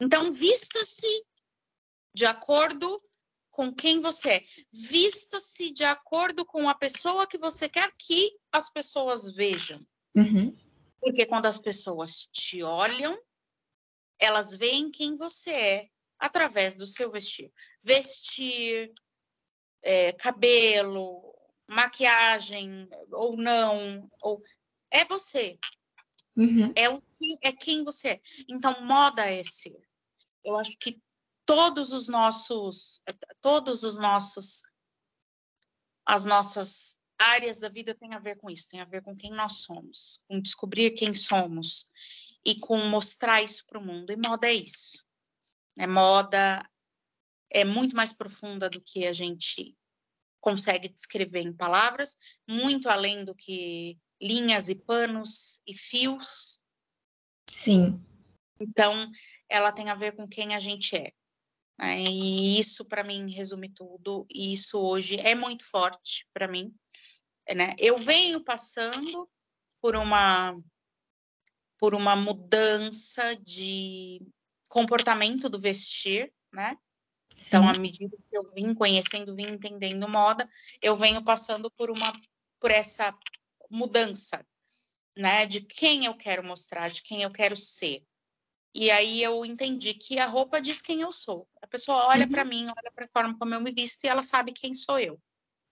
[0.00, 1.26] então vista-se
[2.14, 3.00] de acordo
[3.50, 4.44] com quem você é.
[4.72, 9.78] Vista-se de acordo com a pessoa que você quer que as pessoas vejam.
[10.16, 10.56] Uhum.
[11.00, 13.18] Porque quando as pessoas te olham,
[14.18, 15.88] elas veem quem você é
[16.18, 17.52] através do seu vestir.
[17.82, 18.92] Vestir,
[19.82, 21.31] é, cabelo,
[21.68, 24.42] maquiagem ou não, ou
[24.90, 25.58] é você.
[26.36, 26.72] Uhum.
[26.76, 27.02] É, o,
[27.42, 28.20] é quem você é.
[28.48, 29.76] Então, moda é ser.
[30.44, 31.00] Eu acho que
[31.44, 33.02] todos os nossos,
[33.40, 34.62] todos os nossos,
[36.06, 39.30] as nossas áreas da vida têm a ver com isso, tem a ver com quem
[39.30, 41.88] nós somos, com descobrir quem somos
[42.44, 44.10] e com mostrar isso para o mundo.
[44.10, 45.04] E moda é isso.
[45.78, 46.68] É moda
[47.50, 49.76] é muito mais profunda do que a gente
[50.42, 52.16] consegue descrever em palavras,
[52.48, 56.60] muito além do que linhas e panos e fios.
[57.48, 58.04] Sim.
[58.60, 59.10] Então,
[59.48, 61.12] ela tem a ver com quem a gente é.
[61.78, 62.00] Né?
[62.00, 64.26] E isso, para mim, resume tudo.
[64.28, 66.74] E isso hoje é muito forte para mim.
[67.54, 67.74] Né?
[67.78, 69.28] Eu venho passando
[69.80, 70.60] por uma
[71.78, 74.24] por uma mudança de
[74.68, 76.76] comportamento do vestir, né?
[77.46, 80.48] Então, à medida que eu vim conhecendo, vim entendendo moda,
[80.80, 82.12] eu venho passando por uma
[82.60, 83.12] por essa
[83.68, 84.46] mudança,
[85.16, 88.04] né, de quem eu quero mostrar, de quem eu quero ser.
[88.74, 91.46] E aí eu entendi que a roupa diz quem eu sou.
[91.60, 92.30] A pessoa olha uhum.
[92.30, 94.98] para mim, olha para a forma como eu me visto e ela sabe quem sou
[94.98, 95.20] eu.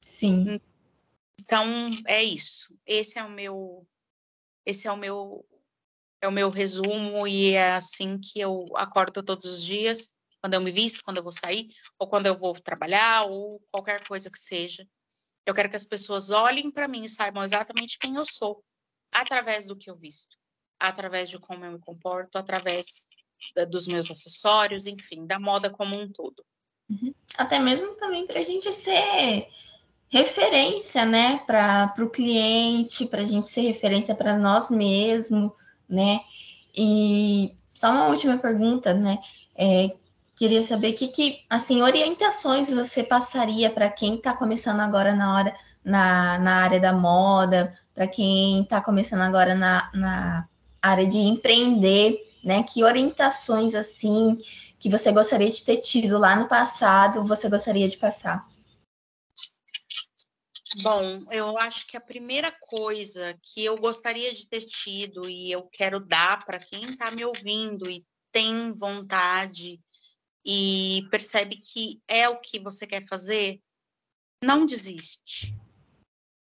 [0.05, 0.61] Sim.
[1.41, 1.65] Então
[2.07, 2.75] é isso.
[2.87, 3.87] Esse é o meu
[4.67, 5.47] esse é o meu
[6.21, 10.11] é o meu resumo e é assim que eu acordo todos os dias,
[10.41, 11.69] quando eu me visto, quando eu vou sair,
[11.99, 14.87] ou quando eu vou trabalhar, ou qualquer coisa que seja.
[15.47, 18.63] Eu quero que as pessoas olhem para mim e saibam exatamente quem eu sou
[19.13, 20.41] através do que eu visto
[20.81, 23.07] através de como eu me comporto, através
[23.55, 26.43] da, dos meus acessórios, enfim, da moda como um todo.
[26.89, 27.15] Uhum.
[27.37, 29.47] Até mesmo também para a gente ser
[30.09, 35.53] referência, né, para o cliente, para a gente ser referência para nós mesmos,
[35.89, 36.21] né?
[36.75, 39.19] E só uma última pergunta, né?
[39.55, 39.95] É,
[40.41, 45.55] queria saber que, que assim, orientações você passaria para quem está começando agora na hora
[45.85, 50.49] na, na área da moda, para quem está começando agora na, na
[50.81, 52.63] área de empreender, né?
[52.63, 54.39] Que orientações assim
[54.79, 58.49] que você gostaria de ter tido lá no passado, você gostaria de passar?
[60.83, 65.65] Bom, eu acho que a primeira coisa que eu gostaria de ter tido e eu
[65.65, 69.79] quero dar para quem está me ouvindo e tem vontade
[70.45, 73.61] e percebe que é o que você quer fazer,
[74.43, 75.55] não desiste.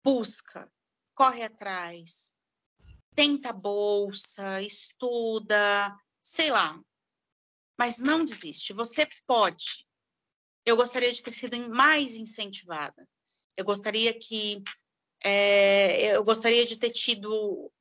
[0.05, 0.71] Busca,
[1.15, 2.35] corre atrás,
[3.15, 6.81] tenta bolsa, estuda, sei lá.
[7.79, 9.87] Mas não desiste, você pode.
[10.65, 13.09] Eu gostaria de ter sido mais incentivada.
[13.57, 14.63] Eu gostaria que
[15.25, 17.73] é, eu gostaria de ter tido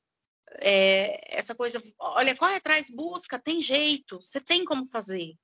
[0.61, 5.35] é, essa coisa, olha, corre atrás, busca, tem jeito, você tem como fazer,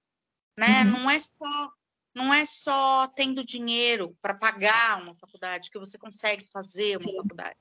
[0.57, 0.83] né?
[0.83, 0.91] Uhum.
[0.91, 1.71] Não é só
[2.15, 7.17] não é só tendo dinheiro para pagar uma faculdade que você consegue fazer uma Sim.
[7.17, 7.57] faculdade.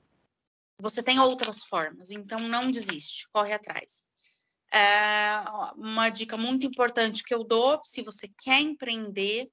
[0.79, 4.03] Você tem outras formas, então não desiste, corre atrás.
[4.71, 5.39] É
[5.75, 9.49] uma dica muito importante que eu dou, se você quer empreender,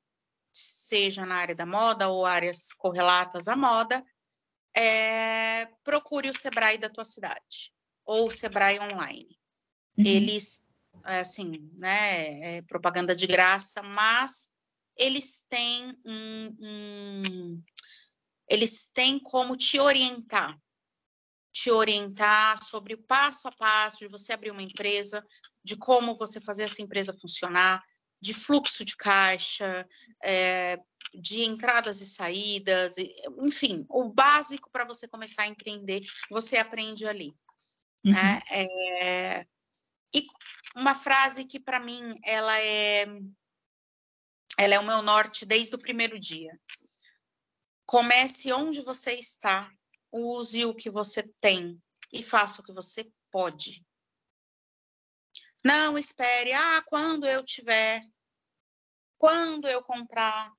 [0.52, 4.04] seja na área da moda ou áreas correlatas à moda,
[4.74, 7.72] é, procure o Sebrae da tua cidade
[8.04, 9.38] ou o Sebrae online.
[9.98, 10.04] Uhum.
[10.06, 10.66] Eles,
[11.04, 14.48] assim, né, é propaganda de graça, mas
[14.96, 17.62] eles têm um, um,
[18.48, 20.58] eles têm como te orientar
[21.52, 25.24] te orientar sobre o passo a passo de você abrir uma empresa,
[25.64, 27.82] de como você fazer essa empresa funcionar,
[28.20, 29.86] de fluxo de caixa,
[30.22, 30.78] é,
[31.14, 32.96] de entradas e saídas,
[33.42, 37.34] enfim, o básico para você começar a empreender, você aprende ali.
[38.04, 38.12] Uhum.
[38.12, 38.40] Né?
[38.50, 39.46] É,
[40.14, 40.26] e
[40.76, 43.06] uma frase que para mim ela é
[44.58, 46.58] ela é o meu norte desde o primeiro dia.
[47.86, 49.70] Comece onde você está
[50.12, 51.80] use o que você tem
[52.12, 53.84] e faça o que você pode.
[55.64, 58.02] Não espere, ah, quando eu tiver,
[59.18, 60.52] quando eu comprar.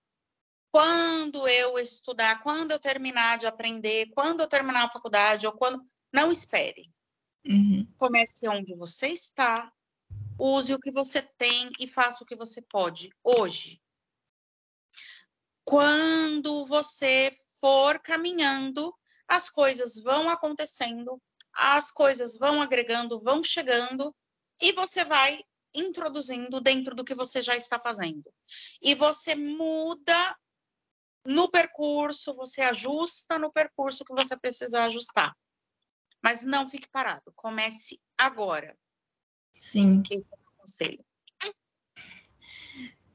[0.74, 5.84] quando eu estudar, quando eu terminar de aprender, quando eu terminar a faculdade, ou quando.
[6.14, 6.90] Não espere.
[7.46, 7.86] Uhum.
[7.98, 9.70] Comece onde você está,
[10.42, 13.82] use o que você tem e faça o que você pode hoje.
[15.64, 18.94] Quando você for caminhando,
[19.28, 21.22] as coisas vão acontecendo,
[21.54, 24.16] as coisas vão agregando, vão chegando,
[24.62, 25.40] e você vai
[25.74, 28.34] introduzindo dentro do que você já está fazendo.
[28.82, 30.38] E você muda
[31.26, 35.36] no percurso, você ajusta no percurso que você precisa ajustar.
[36.24, 38.78] Mas não fique parado, comece agora.
[39.62, 40.02] Sim.
[40.12, 41.06] O conselho.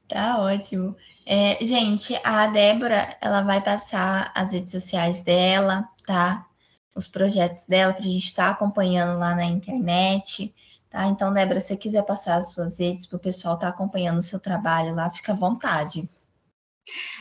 [0.07, 0.95] Tá ótimo.
[1.25, 6.47] É, gente, a Débora, ela vai passar as redes sociais dela, tá?
[6.95, 10.55] Os projetos dela, para a gente estar tá acompanhando lá na internet,
[10.89, 11.05] tá?
[11.07, 14.19] Então, Débora, se você quiser passar as suas redes para o pessoal estar tá acompanhando
[14.19, 16.09] o seu trabalho lá, fica à vontade.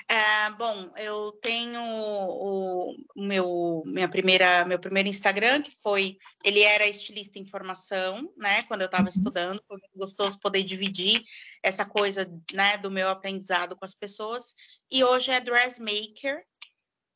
[0.08, 6.86] É, bom, eu tenho o, meu minha primeira meu primeiro Instagram que foi ele era
[6.86, 8.62] estilista em formação, né?
[8.64, 9.08] Quando eu estava uhum.
[9.08, 11.22] estudando, foi gostoso poder dividir
[11.62, 14.54] essa coisa, né, do meu aprendizado com as pessoas.
[14.90, 16.40] E hoje é dressmaker,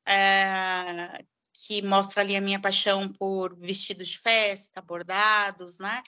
[0.08, 6.02] é, que mostra ali a minha paixão por vestidos de festa, bordados, né?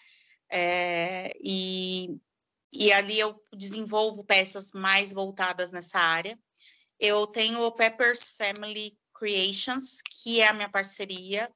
[0.51, 2.21] É, e
[2.73, 6.39] e ali eu desenvolvo peças mais voltadas nessa área.
[6.99, 11.51] Eu tenho o Peppers Family Creations, que é a minha parceria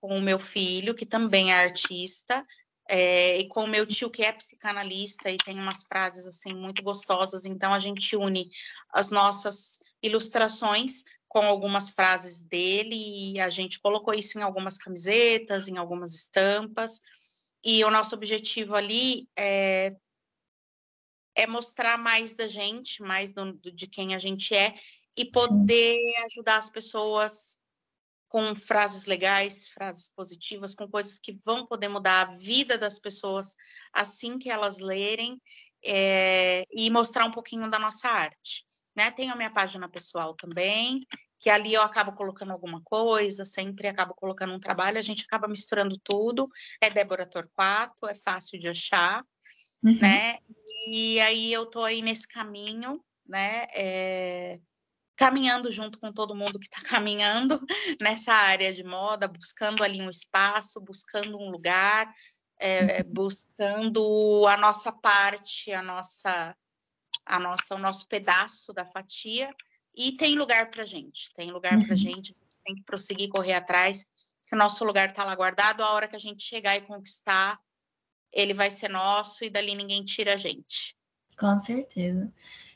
[0.00, 2.46] com o meu filho, que também é artista,
[2.88, 6.82] é, e com o meu tio, que é psicanalista, e tem umas frases assim muito
[6.82, 7.44] gostosas.
[7.44, 8.48] Então a gente une
[8.92, 15.68] as nossas ilustrações com algumas frases dele, e a gente colocou isso em algumas camisetas,
[15.68, 17.00] em algumas estampas.
[17.64, 19.94] E o nosso objetivo ali é
[21.38, 24.74] é mostrar mais da gente, mais do, de quem a gente é,
[25.16, 27.58] e poder ajudar as pessoas
[28.28, 33.54] com frases legais, frases positivas, com coisas que vão poder mudar a vida das pessoas
[33.92, 35.40] assim que elas lerem
[35.84, 38.64] é, e mostrar um pouquinho da nossa arte.
[38.96, 39.10] Né?
[39.12, 41.00] Tenho a minha página pessoal também,
[41.38, 45.46] que ali eu acabo colocando alguma coisa, sempre acabo colocando um trabalho, a gente acaba
[45.46, 46.48] misturando tudo.
[46.82, 49.24] É Débora Torquato, é fácil de achar
[49.82, 49.98] uhum.
[49.98, 50.38] né?
[50.90, 53.66] E aí eu tô aí nesse caminho, né?
[53.74, 54.60] É,
[55.18, 57.60] caminhando junto com todo mundo que está caminhando
[58.00, 62.10] nessa área de moda, buscando ali um espaço, buscando um lugar,
[62.60, 63.12] é, uhum.
[63.12, 66.56] buscando a nossa parte, a nossa,
[67.26, 69.52] a nossa, o nosso pedaço da fatia.
[69.94, 71.84] E tem lugar para gente, tem lugar uhum.
[71.84, 72.30] para gente.
[72.30, 74.06] A gente tem que prosseguir, correr atrás,
[74.48, 75.82] que o nosso lugar está lá guardado.
[75.82, 77.58] A hora que a gente chegar e conquistar,
[78.40, 80.94] ele vai ser nosso e dali ninguém tira a gente.
[81.38, 82.30] Com certeza.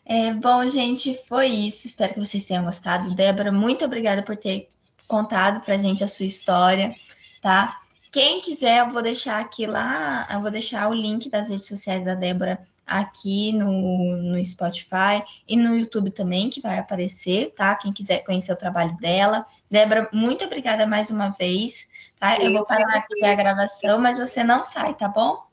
[0.04, 1.86] É, bom, gente, foi isso.
[1.86, 3.14] Espero que vocês tenham gostado.
[3.14, 4.68] Débora, muito obrigada por ter
[5.06, 6.94] contado para a gente a sua história,
[7.40, 7.80] tá?
[8.10, 12.04] Quem quiser, eu vou deixar aqui lá, eu vou deixar o link das redes sociais
[12.04, 17.74] da Débora aqui no, no Spotify e no YouTube também, que vai aparecer, tá?
[17.74, 19.46] Quem quiser conhecer o trabalho dela.
[19.70, 21.86] Débora, muito obrigada mais uma vez,
[22.18, 22.36] tá?
[22.38, 25.51] Eu vou parar aqui a gravação, mas você não sai, tá bom?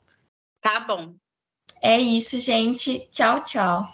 [0.60, 1.14] Tá bom.
[1.82, 3.08] É isso, gente.
[3.10, 3.92] Tchau, tchau.